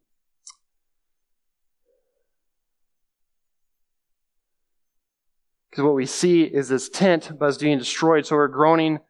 because 5.68 5.82
what 5.82 5.94
we 5.94 6.06
see 6.06 6.44
is 6.44 6.68
this 6.68 6.88
tent, 6.88 7.32
it's 7.40 7.58
being 7.58 7.78
destroyed. 7.78 8.24
So 8.24 8.36
we're 8.36 8.46
groaning 8.46 9.00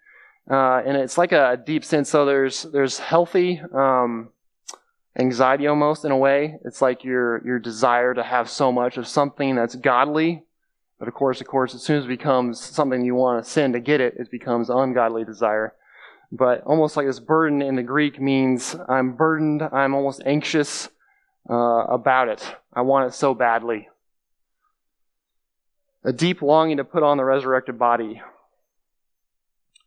uh, 0.50 0.82
and 0.86 0.96
it's 0.96 1.18
like 1.18 1.32
a 1.32 1.60
deep 1.64 1.84
sense. 1.84 2.08
So 2.08 2.24
there's 2.24 2.62
there's 2.62 2.98
healthy 2.98 3.60
um, 3.74 4.30
anxiety 5.18 5.66
almost 5.66 6.04
in 6.04 6.10
a 6.10 6.16
way. 6.16 6.58
It's 6.64 6.82
like 6.82 7.04
your 7.04 7.44
your 7.44 7.58
desire 7.58 8.14
to 8.14 8.22
have 8.22 8.48
so 8.48 8.70
much 8.70 8.96
of 8.96 9.06
something 9.06 9.54
that's 9.54 9.74
godly, 9.74 10.44
but 10.98 11.08
of 11.08 11.14
course, 11.14 11.40
of 11.40 11.46
course, 11.46 11.74
as 11.74 11.82
soon 11.82 11.98
as 11.98 12.04
it 12.04 12.08
becomes 12.08 12.60
something 12.60 13.04
you 13.04 13.14
want 13.14 13.44
to 13.44 13.50
sin 13.50 13.72
to 13.72 13.80
get 13.80 14.00
it, 14.00 14.14
it 14.18 14.30
becomes 14.30 14.70
ungodly 14.70 15.24
desire. 15.24 15.74
But 16.32 16.62
almost 16.64 16.96
like 16.96 17.06
this 17.06 17.20
burden 17.20 17.62
in 17.62 17.76
the 17.76 17.82
Greek 17.82 18.20
means 18.20 18.74
I'm 18.88 19.12
burdened. 19.12 19.62
I'm 19.62 19.94
almost 19.94 20.22
anxious 20.26 20.88
uh, 21.48 21.54
about 21.54 22.28
it. 22.28 22.56
I 22.72 22.82
want 22.82 23.08
it 23.08 23.14
so 23.14 23.34
badly. 23.34 23.88
A 26.04 26.12
deep 26.12 26.42
longing 26.42 26.78
to 26.78 26.84
put 26.84 27.02
on 27.02 27.16
the 27.16 27.24
resurrected 27.24 27.78
body. 27.78 28.22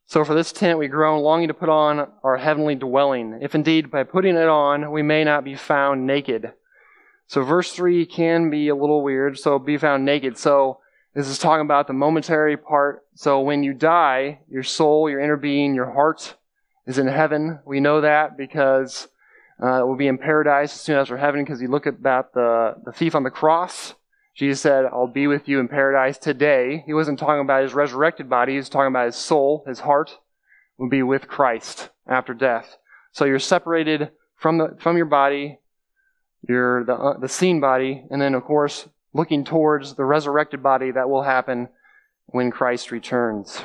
So 0.10 0.26
for 0.26 0.34
this 0.34 0.52
tent 0.52 0.80
we 0.80 0.88
groan, 0.88 1.22
longing 1.22 1.50
to 1.50 1.54
put 1.54 1.70
on 1.70 2.10
our 2.24 2.36
heavenly 2.36 2.74
dwelling, 2.74 3.38
if 3.44 3.54
indeed 3.54 3.92
by 3.92 4.02
putting 4.02 4.36
it 4.36 4.48
on 4.48 4.90
we 4.92 5.04
may 5.04 5.24
not 5.24 5.44
be 5.44 5.54
found 5.54 6.08
naked. 6.08 6.52
So 7.28 7.44
verse 7.44 7.72
3 7.74 8.08
can 8.08 8.50
be 8.50 8.70
a 8.70 8.76
little 8.76 9.04
weird, 9.04 9.38
so 9.38 9.60
be 9.60 9.78
found 9.78 10.06
naked. 10.06 10.36
So 10.36 10.80
this 11.14 11.28
is 11.28 11.38
talking 11.38 11.64
about 11.64 11.86
the 11.86 11.94
momentary 11.94 12.58
part. 12.58 13.06
So 13.14 13.42
when 13.42 13.62
you 13.62 13.76
die, 13.76 14.40
your 14.50 14.64
soul, 14.64 15.12
your 15.12 15.20
inner 15.20 15.38
being, 15.38 15.76
your 15.76 15.92
heart 15.92 16.34
is 16.88 16.98
in 16.98 17.06
heaven. 17.06 17.60
We 17.64 17.80
know 17.80 18.02
that 18.02 18.36
because 18.36 19.10
uh, 19.62 19.82
it 19.82 19.86
will 19.86 19.96
be 19.96 20.08
in 20.08 20.18
paradise 20.18 20.74
as 20.74 20.82
soon 20.82 20.98
as 20.98 21.12
we're 21.12 21.18
heaven 21.18 21.44
because 21.44 21.62
you 21.62 21.68
look 21.68 21.86
at 21.86 22.02
that, 22.02 22.34
the, 22.34 22.78
the 22.84 22.94
thief 22.94 23.14
on 23.14 23.22
the 23.22 23.30
cross. 23.30 23.94
Jesus 24.40 24.62
said, 24.62 24.86
I'll 24.86 25.06
be 25.06 25.28
with 25.28 25.50
you 25.50 25.60
in 25.60 25.68
paradise 25.68 26.18
today. 26.18 26.82
He 26.86 26.94
wasn't 26.94 27.20
talking 27.20 27.42
about 27.42 27.62
his 27.62 27.74
resurrected 27.74 28.30
body, 28.30 28.54
he 28.54 28.58
was 28.58 28.70
talking 28.70 28.88
about 28.88 29.08
his 29.08 29.18
soul, 29.18 29.66
his 29.68 29.82
heart 29.82 30.18
will 30.78 30.88
be 30.88 31.04
with 31.04 31.28
Christ 31.28 31.90
after 32.08 32.34
death. 32.34 32.78
So 33.12 33.26
you're 33.26 33.38
separated 33.38 34.12
from 34.38 34.58
the 34.58 34.78
from 34.80 34.96
your 34.96 35.08
body, 35.08 35.60
you're 36.48 36.86
the 36.86 36.94
uh, 36.94 37.18
the 37.18 37.28
seen 37.28 37.60
body, 37.60 38.06
and 38.10 38.22
then 38.22 38.34
of 38.34 38.46
course 38.46 38.88
looking 39.14 39.44
towards 39.44 39.96
the 39.96 40.06
resurrected 40.06 40.64
body 40.64 40.92
that 40.92 41.10
will 41.10 41.24
happen 41.24 41.68
when 42.28 42.50
Christ 42.50 42.92
returns. 42.92 43.62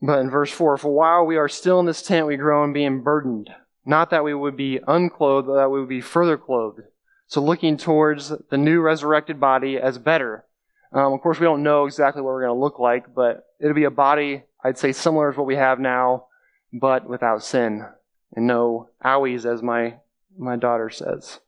But 0.00 0.20
in 0.20 0.30
verse 0.30 0.52
4, 0.52 0.78
for 0.78 0.94
while 0.94 1.26
we 1.26 1.36
are 1.36 1.48
still 1.48 1.80
in 1.80 1.86
this 1.86 2.00
tent, 2.00 2.26
we 2.26 2.36
grow 2.36 2.64
in 2.64 2.72
being 2.72 3.02
burdened. 3.02 3.50
Not 3.86 4.10
that 4.10 4.24
we 4.24 4.34
would 4.34 4.56
be 4.56 4.80
unclothed, 4.86 5.46
but 5.46 5.54
that 5.54 5.70
we 5.70 5.78
would 5.78 5.88
be 5.88 6.00
further 6.00 6.36
clothed. 6.36 6.80
So 7.28 7.40
looking 7.40 7.76
towards 7.76 8.32
the 8.50 8.58
new 8.58 8.80
resurrected 8.80 9.38
body 9.38 9.78
as 9.78 9.96
better. 9.96 10.44
Um, 10.92 11.12
of 11.12 11.20
course, 11.20 11.38
we 11.38 11.44
don't 11.44 11.62
know 11.62 11.86
exactly 11.86 12.20
what 12.20 12.30
we're 12.30 12.46
going 12.46 12.56
to 12.56 12.60
look 12.60 12.80
like, 12.80 13.14
but 13.14 13.46
it'll 13.60 13.74
be 13.74 13.84
a 13.84 13.90
body, 13.90 14.42
I'd 14.62 14.76
say, 14.76 14.92
similar 14.92 15.32
to 15.32 15.38
what 15.38 15.46
we 15.46 15.54
have 15.54 15.78
now, 15.78 16.26
but 16.72 17.08
without 17.08 17.44
sin. 17.44 17.86
And 18.34 18.46
no 18.48 18.88
owies, 19.04 19.44
as 19.44 19.62
my, 19.62 19.94
my 20.36 20.56
daughter 20.56 20.90
says. 20.90 21.38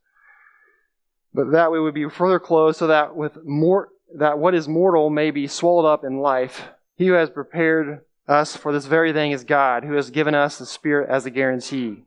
But 1.34 1.50
that 1.52 1.72
we 1.72 1.80
would 1.80 1.94
be 1.94 2.08
further 2.08 2.38
clothed 2.38 2.78
so 2.78 2.86
that 2.86 3.16
with 3.16 3.44
more, 3.44 3.88
that 4.16 4.38
what 4.38 4.54
is 4.54 4.68
mortal 4.68 5.10
may 5.10 5.30
be 5.32 5.46
swallowed 5.48 5.86
up 5.86 6.04
in 6.04 6.20
life. 6.20 6.68
He 6.96 7.08
who 7.08 7.14
has 7.14 7.30
prepared 7.30 8.02
us 8.26 8.56
for 8.56 8.72
this 8.72 8.86
very 8.86 9.12
thing 9.12 9.32
is 9.32 9.44
God, 9.44 9.84
who 9.84 9.94
has 9.94 10.10
given 10.10 10.34
us 10.34 10.58
the 10.58 10.66
Spirit 10.66 11.10
as 11.10 11.26
a 11.26 11.30
guarantee. 11.30 12.04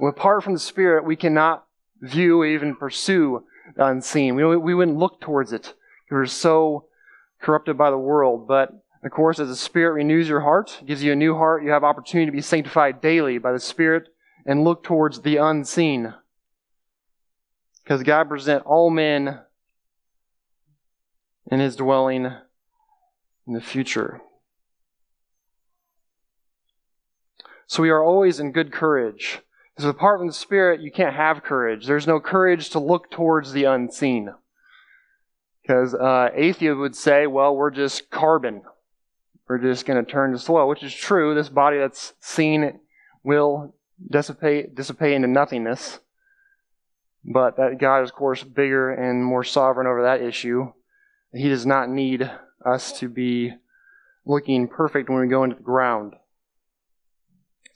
Apart 0.00 0.42
from 0.42 0.52
the 0.52 0.58
Spirit, 0.58 1.04
we 1.04 1.16
cannot 1.16 1.64
view 2.00 2.40
or 2.40 2.46
even 2.46 2.76
pursue 2.76 3.44
the 3.76 3.86
unseen. 3.86 4.34
We, 4.34 4.56
we 4.56 4.74
wouldn't 4.74 4.98
look 4.98 5.20
towards 5.20 5.52
it. 5.52 5.74
We're 6.10 6.26
so 6.26 6.86
corrupted 7.40 7.78
by 7.78 7.90
the 7.90 7.98
world. 7.98 8.46
But, 8.46 8.72
of 9.02 9.10
course, 9.10 9.38
as 9.38 9.48
the 9.48 9.56
Spirit 9.56 9.92
renews 9.92 10.28
your 10.28 10.40
heart, 10.40 10.80
gives 10.86 11.02
you 11.02 11.12
a 11.12 11.16
new 11.16 11.34
heart, 11.34 11.64
you 11.64 11.70
have 11.70 11.84
opportunity 11.84 12.26
to 12.26 12.36
be 12.36 12.42
sanctified 12.42 13.00
daily 13.00 13.38
by 13.38 13.52
the 13.52 13.60
Spirit 13.60 14.08
and 14.44 14.64
look 14.64 14.82
towards 14.82 15.20
the 15.20 15.36
unseen. 15.36 16.14
Because 17.82 18.02
God 18.02 18.28
present 18.28 18.64
all 18.66 18.90
men 18.90 19.40
in 21.50 21.60
His 21.60 21.76
dwelling 21.76 22.26
in 23.46 23.52
the 23.52 23.60
future. 23.60 24.20
So 27.68 27.82
we 27.82 27.90
are 27.90 28.02
always 28.02 28.38
in 28.38 28.52
good 28.52 28.72
courage. 28.72 29.40
Because 29.76 29.90
apart 29.90 30.20
from 30.20 30.26
the 30.26 30.32
Spirit, 30.32 30.80
you 30.80 30.90
can't 30.90 31.14
have 31.14 31.42
courage. 31.42 31.86
There's 31.86 32.06
no 32.06 32.18
courage 32.18 32.70
to 32.70 32.78
look 32.78 33.10
towards 33.10 33.52
the 33.52 33.64
unseen. 33.64 34.30
Because 35.60 35.94
uh, 35.94 36.30
atheists 36.34 36.78
would 36.78 36.96
say, 36.96 37.26
well, 37.26 37.54
we're 37.54 37.70
just 37.70 38.10
carbon. 38.10 38.62
We're 39.46 39.58
just 39.58 39.84
going 39.84 40.02
to 40.02 40.10
turn 40.10 40.32
to 40.32 40.38
soil, 40.38 40.66
which 40.66 40.82
is 40.82 40.94
true. 40.94 41.34
This 41.34 41.50
body 41.50 41.78
that's 41.78 42.14
seen 42.20 42.80
will 43.22 43.74
dissipate, 44.10 44.74
dissipate 44.74 45.12
into 45.12 45.28
nothingness. 45.28 45.98
But 47.24 47.56
that 47.56 47.78
God 47.78 48.02
is, 48.04 48.10
of 48.10 48.16
course, 48.16 48.42
bigger 48.42 48.90
and 48.90 49.22
more 49.24 49.44
sovereign 49.44 49.86
over 49.86 50.04
that 50.04 50.22
issue. 50.22 50.72
He 51.34 51.48
does 51.48 51.66
not 51.66 51.90
need 51.90 52.30
us 52.64 52.98
to 53.00 53.08
be 53.08 53.52
looking 54.24 54.68
perfect 54.68 55.10
when 55.10 55.20
we 55.20 55.28
go 55.28 55.44
into 55.44 55.56
the 55.56 55.62
ground. 55.62 56.14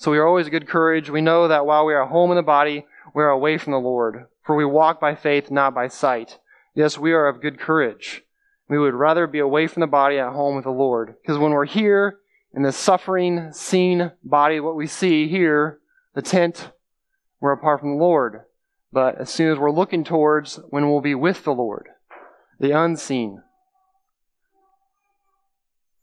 So 0.00 0.10
we 0.10 0.16
are 0.16 0.26
always 0.26 0.46
of 0.46 0.52
good 0.52 0.66
courage. 0.66 1.10
We 1.10 1.20
know 1.20 1.48
that 1.48 1.66
while 1.66 1.84
we 1.84 1.92
are 1.92 2.06
home 2.06 2.30
in 2.30 2.36
the 2.38 2.42
body, 2.42 2.86
we 3.14 3.22
are 3.22 3.28
away 3.28 3.58
from 3.58 3.72
the 3.72 3.78
Lord. 3.78 4.24
For 4.42 4.56
we 4.56 4.64
walk 4.64 4.98
by 4.98 5.14
faith, 5.14 5.50
not 5.50 5.74
by 5.74 5.88
sight. 5.88 6.38
Yes, 6.74 6.96
we 6.96 7.12
are 7.12 7.28
of 7.28 7.42
good 7.42 7.60
courage. 7.60 8.22
We 8.66 8.78
would 8.78 8.94
rather 8.94 9.26
be 9.26 9.40
away 9.40 9.66
from 9.66 9.82
the 9.82 9.86
body 9.86 10.18
at 10.18 10.32
home 10.32 10.56
with 10.56 10.64
the 10.64 10.70
Lord. 10.70 11.16
Because 11.20 11.36
when 11.36 11.52
we're 11.52 11.66
here 11.66 12.16
in 12.54 12.62
the 12.62 12.72
suffering, 12.72 13.52
seen 13.52 14.12
body, 14.24 14.58
what 14.58 14.74
we 14.74 14.86
see 14.86 15.28
here, 15.28 15.80
the 16.14 16.22
tent, 16.22 16.70
we're 17.38 17.52
apart 17.52 17.80
from 17.80 17.90
the 17.90 18.02
Lord. 18.02 18.40
But 18.90 19.20
as 19.20 19.28
soon 19.28 19.52
as 19.52 19.58
we're 19.58 19.70
looking 19.70 20.02
towards 20.02 20.60
when 20.70 20.88
we'll 20.88 21.02
be 21.02 21.14
with 21.14 21.44
the 21.44 21.52
Lord, 21.52 21.88
the 22.58 22.70
unseen. 22.70 23.42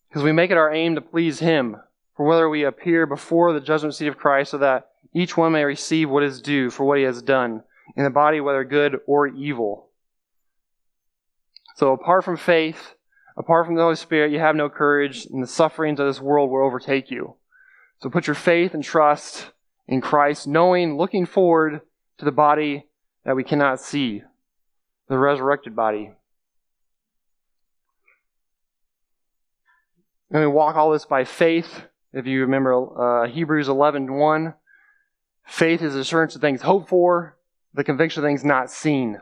Because 0.08 0.22
we 0.22 0.34
make 0.34 0.52
it 0.52 0.58
our 0.58 0.72
aim 0.72 0.94
to 0.94 1.02
please 1.02 1.40
Him, 1.40 1.78
for 2.18 2.26
whether 2.26 2.50
we 2.50 2.64
appear 2.64 3.06
before 3.06 3.54
the 3.54 3.62
judgment 3.62 3.94
seat 3.94 4.08
of 4.08 4.18
Christ 4.18 4.52
so 4.52 4.58
that 4.58 4.90
each 5.14 5.38
one 5.38 5.52
may 5.52 5.64
receive 5.64 6.10
what 6.10 6.24
is 6.24 6.42
due 6.42 6.72
for 6.72 6.84
what 6.84 6.98
he 6.98 7.04
has 7.04 7.22
done 7.22 7.62
in 7.96 8.04
the 8.04 8.10
body, 8.10 8.42
whether 8.42 8.64
good 8.64 8.98
or 9.06 9.28
evil. 9.28 9.90
So 11.76 11.94
apart 11.94 12.26
from 12.26 12.36
faith, 12.36 12.96
apart 13.38 13.68
from 13.68 13.76
the 13.76 13.84
Holy 13.84 13.96
Spirit, 13.96 14.32
you 14.32 14.40
have 14.40 14.56
no 14.56 14.68
courage, 14.68 15.28
and 15.28 15.44
the 15.44 15.48
sufferings 15.48 16.00
of 16.00 16.08
this 16.08 16.20
world 16.20 16.50
will 16.50 16.66
overtake 16.66 17.12
you. 17.12 17.36
So 18.02 18.10
put 18.10 18.26
your 18.26 18.36
faith 18.36 18.74
and 18.74 18.84
trust 18.84 19.52
in 19.88 20.02
Christ, 20.02 20.48
knowing, 20.48 20.98
looking 20.98 21.28
forward 21.28 21.82
to 22.18 22.26
the 22.26 22.32
body 22.32 22.88
that 23.26 23.36
we 23.36 23.44
cannot 23.44 23.80
see, 23.80 24.24
the 25.08 25.20
resurrected 25.20 25.76
body. 25.76 26.12
And 30.32 30.42
we 30.42 30.48
walk 30.48 30.76
all 30.76 30.92
this 30.92 31.06
by 31.06 31.24
faith 31.24 31.84
if 32.18 32.26
you 32.26 32.42
remember 32.42 33.24
uh, 33.24 33.28
Hebrews 33.28 33.68
11 33.68 34.12
1, 34.12 34.54
faith 35.46 35.82
is 35.82 35.96
assurance 35.96 36.36
of 36.36 36.42
things 36.42 36.62
hoped 36.62 36.90
for, 36.90 37.38
the 37.74 37.84
conviction 37.84 38.24
of 38.24 38.28
things 38.28 38.44
not 38.44 38.72
seen. 38.72 39.20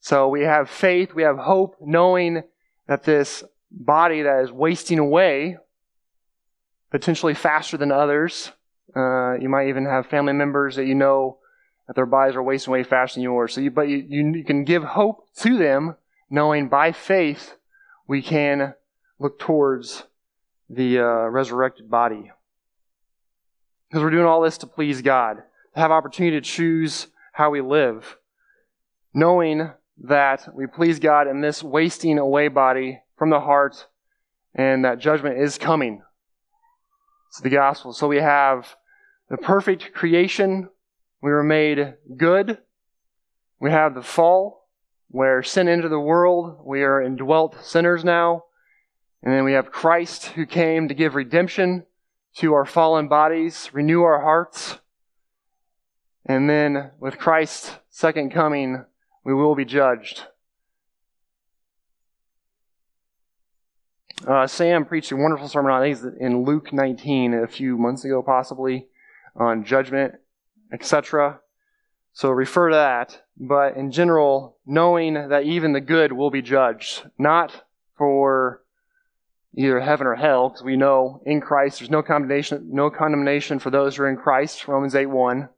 So 0.00 0.28
we 0.28 0.42
have 0.42 0.68
faith, 0.68 1.14
we 1.14 1.22
have 1.22 1.38
hope, 1.38 1.76
knowing 1.80 2.42
that 2.88 3.04
this 3.04 3.44
body 3.70 4.22
that 4.22 4.42
is 4.42 4.52
wasting 4.52 4.98
away, 4.98 5.58
potentially 6.90 7.34
faster 7.34 7.76
than 7.76 7.92
others, 7.92 8.50
uh, 8.94 9.34
you 9.34 9.48
might 9.48 9.68
even 9.68 9.84
have 9.84 10.06
family 10.06 10.32
members 10.32 10.76
that 10.76 10.86
you 10.86 10.94
know 10.94 11.38
that 11.86 11.94
their 11.94 12.06
bodies 12.06 12.34
are 12.34 12.42
wasting 12.42 12.72
away 12.72 12.82
faster 12.82 13.16
than 13.16 13.22
yours. 13.22 13.54
So 13.54 13.60
you, 13.60 13.70
but 13.70 13.88
you, 13.88 14.04
you 14.08 14.44
can 14.44 14.64
give 14.64 14.82
hope 14.82 15.28
to 15.36 15.56
them, 15.56 15.96
knowing 16.30 16.68
by 16.68 16.92
faith 16.92 17.54
we 18.08 18.22
can 18.22 18.74
look 19.18 19.38
towards 19.38 20.04
the 20.68 20.98
uh, 20.98 21.28
resurrected 21.28 21.90
body. 21.90 22.30
Because 23.88 24.02
we're 24.02 24.10
doing 24.10 24.26
all 24.26 24.42
this 24.42 24.58
to 24.58 24.66
please 24.66 25.02
God, 25.02 25.36
to 25.74 25.80
have 25.80 25.90
opportunity 25.90 26.36
to 26.36 26.40
choose 26.40 27.06
how 27.32 27.50
we 27.50 27.60
live, 27.60 28.16
knowing 29.14 29.70
that 30.04 30.54
we 30.54 30.66
please 30.66 30.98
God 30.98 31.28
in 31.28 31.40
this 31.40 31.62
wasting 31.62 32.18
away 32.18 32.48
body 32.48 33.00
from 33.16 33.30
the 33.30 33.40
heart, 33.40 33.86
and 34.54 34.84
that 34.84 34.98
judgment 34.98 35.38
is 35.38 35.58
coming. 35.58 36.02
It's 37.28 37.40
the 37.40 37.50
gospel. 37.50 37.92
So 37.92 38.08
we 38.08 38.18
have 38.18 38.74
the 39.28 39.36
perfect 39.36 39.92
creation. 39.92 40.68
We 41.22 41.30
were 41.30 41.42
made 41.42 41.94
good. 42.16 42.58
We 43.60 43.70
have 43.70 43.94
the 43.94 44.02
fall, 44.02 44.68
where 45.08 45.42
sin 45.42 45.68
entered 45.68 45.88
the 45.90 46.00
world. 46.00 46.58
We 46.64 46.82
are 46.82 47.00
indwelt 47.00 47.56
sinners 47.62 48.04
now. 48.04 48.44
And 49.26 49.34
then 49.34 49.42
we 49.42 49.54
have 49.54 49.72
Christ 49.72 50.26
who 50.26 50.46
came 50.46 50.86
to 50.86 50.94
give 50.94 51.16
redemption 51.16 51.84
to 52.36 52.54
our 52.54 52.64
fallen 52.64 53.08
bodies, 53.08 53.70
renew 53.72 54.02
our 54.02 54.20
hearts. 54.20 54.78
And 56.24 56.48
then 56.48 56.92
with 57.00 57.18
Christ's 57.18 57.72
second 57.90 58.30
coming, 58.30 58.84
we 59.24 59.34
will 59.34 59.56
be 59.56 59.64
judged. 59.64 60.26
Uh, 64.24 64.46
Sam 64.46 64.84
preached 64.84 65.10
a 65.10 65.16
wonderful 65.16 65.48
sermon 65.48 65.72
on, 65.72 65.82
think 65.82 66.14
in 66.20 66.44
Luke 66.44 66.72
19 66.72 67.34
a 67.34 67.48
few 67.48 67.76
months 67.76 68.04
ago, 68.04 68.22
possibly, 68.22 68.86
on 69.34 69.64
judgment, 69.64 70.14
etc. 70.72 71.40
So 72.12 72.30
refer 72.30 72.68
to 72.68 72.76
that. 72.76 73.24
But 73.36 73.76
in 73.76 73.90
general, 73.90 74.58
knowing 74.64 75.14
that 75.14 75.42
even 75.42 75.72
the 75.72 75.80
good 75.80 76.12
will 76.12 76.30
be 76.30 76.42
judged, 76.42 77.10
not 77.18 77.64
for 77.98 78.62
either 79.56 79.80
heaven 79.80 80.06
or 80.06 80.14
hell, 80.14 80.50
because 80.50 80.62
we 80.62 80.76
know 80.76 81.22
in 81.24 81.40
Christ 81.40 81.78
there's 81.78 81.90
no 81.90 82.02
condemnation, 82.02 82.68
no 82.72 82.90
condemnation 82.90 83.58
for 83.58 83.70
those 83.70 83.96
who 83.96 84.02
are 84.02 84.10
in 84.10 84.16
Christ, 84.16 84.68
Romans 84.68 84.94
8 84.94 85.06
1. 85.06 85.48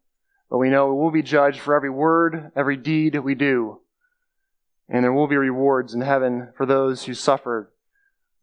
But 0.50 0.58
we 0.58 0.70
know 0.70 0.86
we 0.86 1.00
will 1.00 1.10
be 1.10 1.22
judged 1.22 1.60
for 1.60 1.74
every 1.74 1.90
word, 1.90 2.52
every 2.56 2.76
deed 2.76 3.18
we 3.18 3.34
do. 3.34 3.80
And 4.88 5.04
there 5.04 5.12
will 5.12 5.28
be 5.28 5.36
rewards 5.36 5.92
in 5.92 6.00
heaven 6.00 6.48
for 6.56 6.64
those 6.64 7.04
who 7.04 7.12
suffered. 7.12 7.70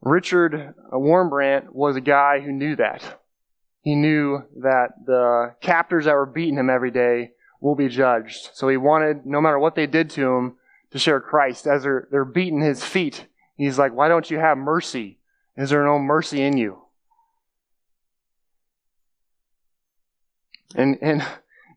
Richard 0.01 0.53
uh, 0.53 0.97
Wurmbrand 0.97 1.71
was 1.71 1.95
a 1.95 2.01
guy 2.01 2.41
who 2.41 2.51
knew 2.51 2.75
that. 2.75 3.21
He 3.81 3.95
knew 3.95 4.43
that 4.57 4.89
the 5.05 5.55
captors 5.61 6.05
that 6.05 6.13
were 6.13 6.27
beating 6.27 6.57
him 6.57 6.69
every 6.69 6.91
day 6.91 7.31
will 7.59 7.75
be 7.75 7.87
judged. 7.87 8.49
So 8.53 8.67
he 8.67 8.77
wanted, 8.77 9.25
no 9.25 9.41
matter 9.41 9.57
what 9.57 9.73
they 9.73 9.87
did 9.87 10.11
to 10.11 10.35
him, 10.35 10.55
to 10.91 10.99
share 10.99 11.19
Christ. 11.19 11.65
As 11.65 11.83
they're, 11.83 12.07
they're 12.11 12.25
beating 12.25 12.61
his 12.61 12.83
feet, 12.83 13.25
he's 13.57 13.79
like, 13.79 13.93
why 13.93 14.07
don't 14.07 14.29
you 14.29 14.37
have 14.37 14.57
mercy? 14.57 15.19
Is 15.57 15.69
there 15.69 15.85
no 15.85 15.99
mercy 15.99 16.41
in 16.41 16.57
you? 16.57 16.81
And, 20.75 20.97
and 21.01 21.23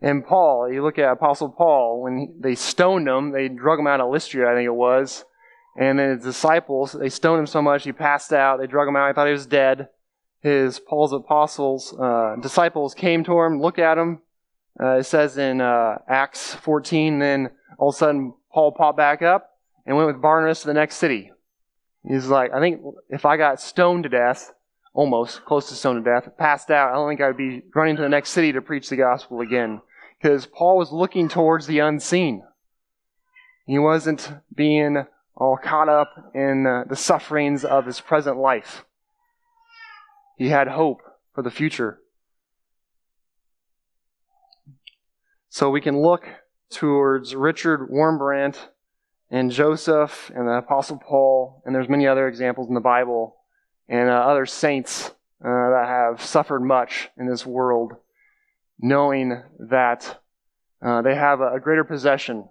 And 0.01 0.25
Paul, 0.25 0.73
you 0.73 0.83
look 0.83 0.99
at 0.99 1.11
Apostle 1.11 1.51
Paul, 1.51 2.03
when 2.03 2.19
he, 2.19 2.29
they 2.39 2.55
stoned 2.55 3.09
him, 3.09 3.33
they 3.33 3.49
drug 3.49 3.79
him 3.79 3.87
out 3.87 4.01
of 4.01 4.11
Lystra, 4.11 4.51
I 4.51 4.55
think 4.55 4.67
it 4.67 4.75
was. 4.75 5.25
And 5.77 5.99
then 5.99 6.11
his 6.11 6.25
disciples, 6.25 6.93
they 6.93 7.09
stoned 7.09 7.41
him 7.41 7.47
so 7.47 7.63
much 7.63 7.85
he 7.85 7.93
passed 7.93 8.33
out. 8.33 8.59
They 8.59 8.67
drug 8.67 8.89
him 8.89 8.97
out. 8.97 9.09
I 9.09 9.13
thought 9.13 9.27
he 9.27 9.33
was 9.33 9.47
dead. 9.47 9.89
His 10.41 10.79
Paul's 10.79 11.13
apostles, 11.13 11.95
uh, 11.99 12.37
disciples 12.41 12.95
came 12.95 13.25
to 13.25 13.41
him, 13.41 13.61
looked 13.61 13.79
at 13.81 13.99
him. 13.99 14.21
Uh, 14.81 14.99
it 14.99 15.05
says 15.05 15.37
in 15.37 15.61
uh, 15.61 15.99
Acts 16.09 16.55
14, 16.55 17.19
then 17.19 17.51
all 17.77 17.89
of 17.89 17.97
a 17.97 17.99
sudden 17.99 18.35
Paul 18.53 18.73
popped 18.73 18.97
back 18.97 19.23
up 19.23 19.59
and 19.85 19.97
went 19.97 20.07
with 20.07 20.23
Barnabas 20.23 20.61
to 20.61 20.69
the 20.69 20.75
next 20.75 20.97
city. 20.97 21.33
He's 22.07 22.27
like, 22.27 22.53
I 22.53 22.61
think 22.61 22.81
if 23.11 23.25
I 23.25 23.37
got 23.37 23.61
stoned 23.61 24.05
to 24.05 24.09
death, 24.09 24.53
almost 24.95 25.45
close 25.45 25.69
to 25.69 25.75
stoned 25.75 26.05
to 26.05 26.11
death, 26.11 26.37
passed 26.39 26.71
out, 26.71 26.91
I 26.91 26.95
don't 26.95 27.09
think 27.09 27.21
I'd 27.21 27.37
be 27.37 27.63
running 27.75 27.97
to 27.97 28.03
the 28.03 28.09
next 28.09 28.31
city 28.31 28.53
to 28.53 28.63
preach 28.63 28.89
the 28.89 28.97
gospel 28.97 29.41
again. 29.41 29.81
Because 30.21 30.47
Paul 30.47 30.79
was 30.79 30.91
looking 30.91 31.29
towards 31.29 31.67
the 31.67 31.79
unseen. 31.79 32.43
He 33.67 33.79
wasn't 33.79 34.33
being 34.55 35.05
all 35.37 35.57
caught 35.57 35.89
up 35.89 36.33
in 36.35 36.67
uh, 36.67 36.85
the 36.89 36.97
sufferings 36.97 37.65
of 37.65 37.87
his 37.87 38.01
present 38.01 38.37
life. 38.37 38.85
He 40.37 40.49
had 40.49 40.69
hope 40.69 41.03
for 41.35 41.43
the 41.43 41.51
future. 41.51 42.01
So 45.49 45.71
we 45.71 45.81
can 45.81 46.01
look 46.01 46.27
towards 46.71 47.35
Richard 47.35 47.89
Wurmbrand 47.91 48.57
and 49.31 49.51
Joseph 49.51 50.31
and 50.35 50.49
the 50.49 50.53
Apostle 50.53 50.99
Paul, 50.99 51.63
and 51.65 51.75
there's 51.75 51.89
many 51.89 52.07
other 52.07 52.29
examples 52.29 52.69
in 52.69 52.75
the 52.75 52.81
Bible, 52.81 53.37
and 53.89 54.09
uh, 54.09 54.13
other 54.13 54.47
saints 54.47 55.11
uh, 55.45 55.71
that 55.71 55.85
have 55.87 56.23
suffered 56.23 56.61
much 56.61 57.11
in 57.17 57.29
this 57.29 57.45
world, 57.45 57.95
knowing 58.79 59.43
that 59.59 60.21
uh, 60.81 61.03
they 61.03 61.15
have 61.15 61.41
a, 61.41 61.55
a 61.55 61.61
greater 61.61 61.85
possession, 61.85 62.49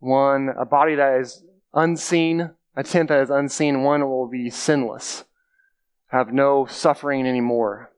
one 0.00 0.50
a 0.58 0.64
body 0.64 0.96
that 0.96 1.20
is 1.20 1.42
unseen, 1.72 2.50
a 2.76 2.82
tent 2.82 3.08
that 3.08 3.22
is 3.22 3.30
unseen, 3.30 3.82
one 3.82 4.02
will 4.02 4.28
be 4.28 4.50
sinless, 4.50 5.24
have 6.08 6.32
no 6.32 6.66
suffering 6.66 7.26
anymore. 7.26 7.90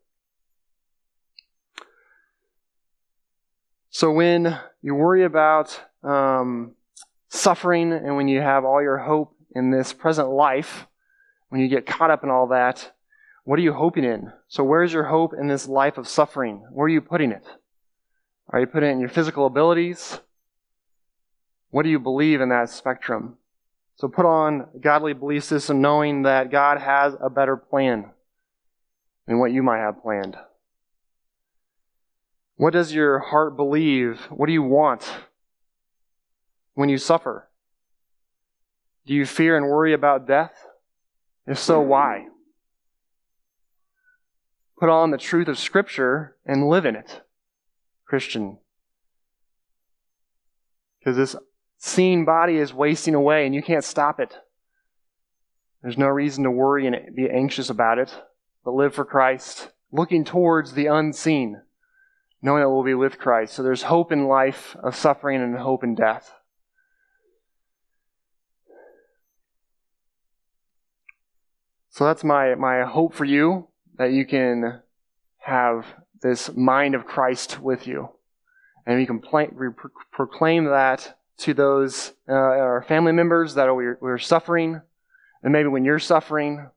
So 3.90 4.10
when 4.10 4.58
you 4.82 4.94
worry 4.94 5.24
about 5.24 5.80
um, 6.02 6.72
suffering 7.34 7.92
and 7.92 8.16
when 8.16 8.28
you 8.28 8.40
have 8.40 8.64
all 8.64 8.80
your 8.80 8.98
hope 8.98 9.36
in 9.54 9.70
this 9.70 9.92
present 9.92 10.28
life, 10.28 10.86
when 11.48 11.60
you 11.60 11.68
get 11.68 11.86
caught 11.86 12.10
up 12.10 12.24
in 12.24 12.30
all 12.30 12.48
that, 12.48 12.92
what 13.44 13.58
are 13.58 13.62
you 13.62 13.72
hoping 13.72 14.04
in? 14.04 14.32
So, 14.48 14.64
where's 14.64 14.92
your 14.92 15.04
hope 15.04 15.34
in 15.38 15.48
this 15.48 15.68
life 15.68 15.98
of 15.98 16.08
suffering? 16.08 16.64
Where 16.70 16.86
are 16.86 16.88
you 16.88 17.00
putting 17.00 17.30
it? 17.30 17.44
Are 18.48 18.60
you 18.60 18.66
putting 18.66 18.88
it 18.88 18.92
in 18.92 19.00
your 19.00 19.10
physical 19.10 19.46
abilities? 19.46 20.18
What 21.70 21.82
do 21.82 21.90
you 21.90 21.98
believe 21.98 22.40
in 22.40 22.48
that 22.48 22.70
spectrum? 22.70 23.36
So, 23.96 24.08
put 24.08 24.24
on 24.24 24.68
a 24.74 24.78
godly 24.78 25.12
belief 25.12 25.44
system 25.44 25.82
knowing 25.82 26.22
that 26.22 26.50
God 26.50 26.80
has 26.80 27.14
a 27.20 27.28
better 27.28 27.56
plan 27.56 28.10
than 29.26 29.38
what 29.38 29.52
you 29.52 29.62
might 29.62 29.78
have 29.78 30.02
planned. 30.02 30.36
What 32.56 32.72
does 32.72 32.94
your 32.94 33.18
heart 33.18 33.56
believe? 33.56 34.20
What 34.30 34.46
do 34.46 34.52
you 34.52 34.62
want 34.62 35.06
when 36.74 36.88
you 36.88 36.98
suffer? 36.98 37.48
Do 39.06 39.14
you 39.14 39.26
fear 39.26 39.56
and 39.56 39.66
worry 39.66 39.92
about 39.92 40.26
death? 40.26 40.66
If 41.46 41.58
so, 41.58 41.80
why? 41.80 42.26
Put 44.78 44.88
on 44.88 45.10
the 45.10 45.18
truth 45.18 45.48
of 45.48 45.58
Scripture 45.58 46.36
and 46.44 46.68
live 46.68 46.86
in 46.86 46.96
it, 46.96 47.22
Christian. 48.06 48.58
Because 50.98 51.16
this 51.16 51.36
seen 51.78 52.24
body 52.24 52.56
is 52.56 52.72
wasting 52.72 53.14
away 53.14 53.44
and 53.44 53.54
you 53.54 53.62
can't 53.62 53.84
stop 53.84 54.18
it. 54.18 54.38
There's 55.82 55.98
no 55.98 56.08
reason 56.08 56.44
to 56.44 56.50
worry 56.50 56.86
and 56.86 57.14
be 57.14 57.28
anxious 57.28 57.68
about 57.68 57.98
it, 57.98 58.14
but 58.64 58.72
live 58.72 58.94
for 58.94 59.04
Christ, 59.04 59.70
looking 59.92 60.24
towards 60.24 60.72
the 60.72 60.86
unseen, 60.86 61.60
knowing 62.40 62.62
that 62.62 62.70
we'll 62.70 62.84
be 62.84 62.94
with 62.94 63.18
Christ. 63.18 63.52
So 63.52 63.62
there's 63.62 63.82
hope 63.82 64.10
in 64.10 64.26
life 64.26 64.76
of 64.82 64.96
suffering 64.96 65.42
and 65.42 65.58
hope 65.58 65.84
in 65.84 65.94
death. 65.94 66.32
So 71.94 72.06
that's 72.06 72.24
my, 72.24 72.56
my 72.56 72.82
hope 72.82 73.14
for 73.14 73.24
you 73.24 73.68
that 73.98 74.10
you 74.10 74.26
can 74.26 74.80
have 75.38 75.86
this 76.22 76.52
mind 76.52 76.96
of 76.96 77.06
Christ 77.06 77.60
with 77.60 77.86
you. 77.86 78.08
And 78.84 78.98
we 78.98 79.06
can 79.06 79.22
we 79.56 79.68
proclaim 80.10 80.64
that 80.64 81.16
to 81.38 81.54
those, 81.54 82.12
uh, 82.28 82.32
our 82.32 82.84
family 82.88 83.12
members 83.12 83.54
that 83.54 83.68
are, 83.68 83.96
we're 84.00 84.18
suffering. 84.18 84.80
And 85.44 85.52
maybe 85.52 85.68
when 85.68 85.84
you're 85.84 86.00
suffering, 86.00 86.68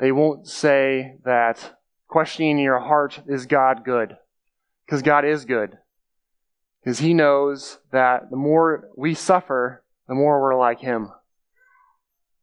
they 0.00 0.10
won't 0.10 0.48
say 0.48 1.14
that 1.24 1.78
questioning 2.08 2.50
in 2.50 2.58
your 2.58 2.80
heart, 2.80 3.20
is 3.28 3.46
God 3.46 3.84
good? 3.84 4.16
Because 4.84 5.02
God 5.02 5.24
is 5.24 5.44
good. 5.44 5.78
Because 6.82 6.98
He 6.98 7.14
knows 7.14 7.78
that 7.92 8.30
the 8.30 8.36
more 8.36 8.88
we 8.96 9.14
suffer, 9.14 9.84
the 10.08 10.14
more 10.16 10.42
we're 10.42 10.58
like 10.58 10.80
Him. 10.80 11.12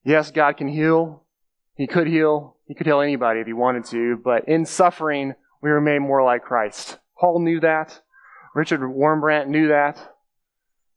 Yes, 0.05 0.31
God 0.31 0.55
can 0.55 0.69
heal, 0.69 1.25
he 1.77 1.87
could 1.87 2.07
heal. 2.07 2.55
He 2.65 2.73
could 2.73 2.87
heal 2.87 3.01
anybody 3.01 3.39
if 3.39 3.47
he 3.47 3.53
wanted 3.53 3.85
to, 3.85 4.17
but 4.17 4.47
in 4.49 4.65
suffering, 4.65 5.35
we 5.61 5.69
remain 5.69 6.01
more 6.01 6.23
like 6.23 6.43
Christ. 6.43 6.97
Paul 7.17 7.39
knew 7.39 7.59
that. 7.61 8.01
Richard 8.53 8.81
Wurmbrand 8.81 9.47
knew 9.47 9.69
that. 9.69 10.15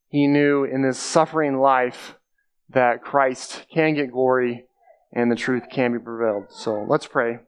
He 0.09 0.27
knew 0.27 0.65
in 0.65 0.83
this 0.83 0.99
suffering 0.99 1.59
life 1.59 2.17
that 2.71 3.03
Christ 3.03 3.67
can 3.73 3.95
get 3.95 4.11
glory 4.11 4.65
and 5.13 5.31
the 5.31 5.37
truth 5.37 5.65
can 5.71 5.93
be 5.93 5.99
prevailed. 5.99 6.47
So 6.51 6.85
let's 6.89 7.07
pray. 7.07 7.39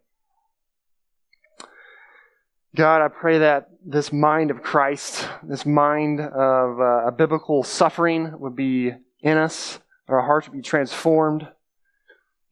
God, 2.75 3.03
I 3.03 3.09
pray 3.09 3.39
that 3.39 3.71
this 3.85 4.13
mind 4.13 4.51
of 4.51 4.63
Christ, 4.63 5.29
this 5.43 5.67
mind 5.67 6.21
of 6.21 6.81
uh, 6.81 7.07
a 7.07 7.13
biblical 7.13 7.63
suffering 7.63 8.39
would 8.39 8.57
be 8.57 8.93
in 9.21 9.37
us, 9.37 9.79
our 10.09 10.23
hearts 10.23 10.49
would 10.49 10.57
be 10.57 10.63
transformed 10.63 11.49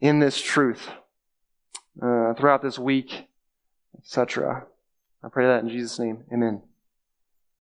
in 0.01 0.19
this 0.19 0.41
truth 0.41 0.89
uh, 2.03 2.35
throughout 2.35 2.63
this 2.63 2.79
week, 2.79 3.29
etc. 3.99 4.67
I 5.23 5.29
pray 5.29 5.47
that 5.47 5.63
in 5.63 5.69
Jesus' 5.69 5.99
name. 5.99 6.25
Amen. 6.33 6.63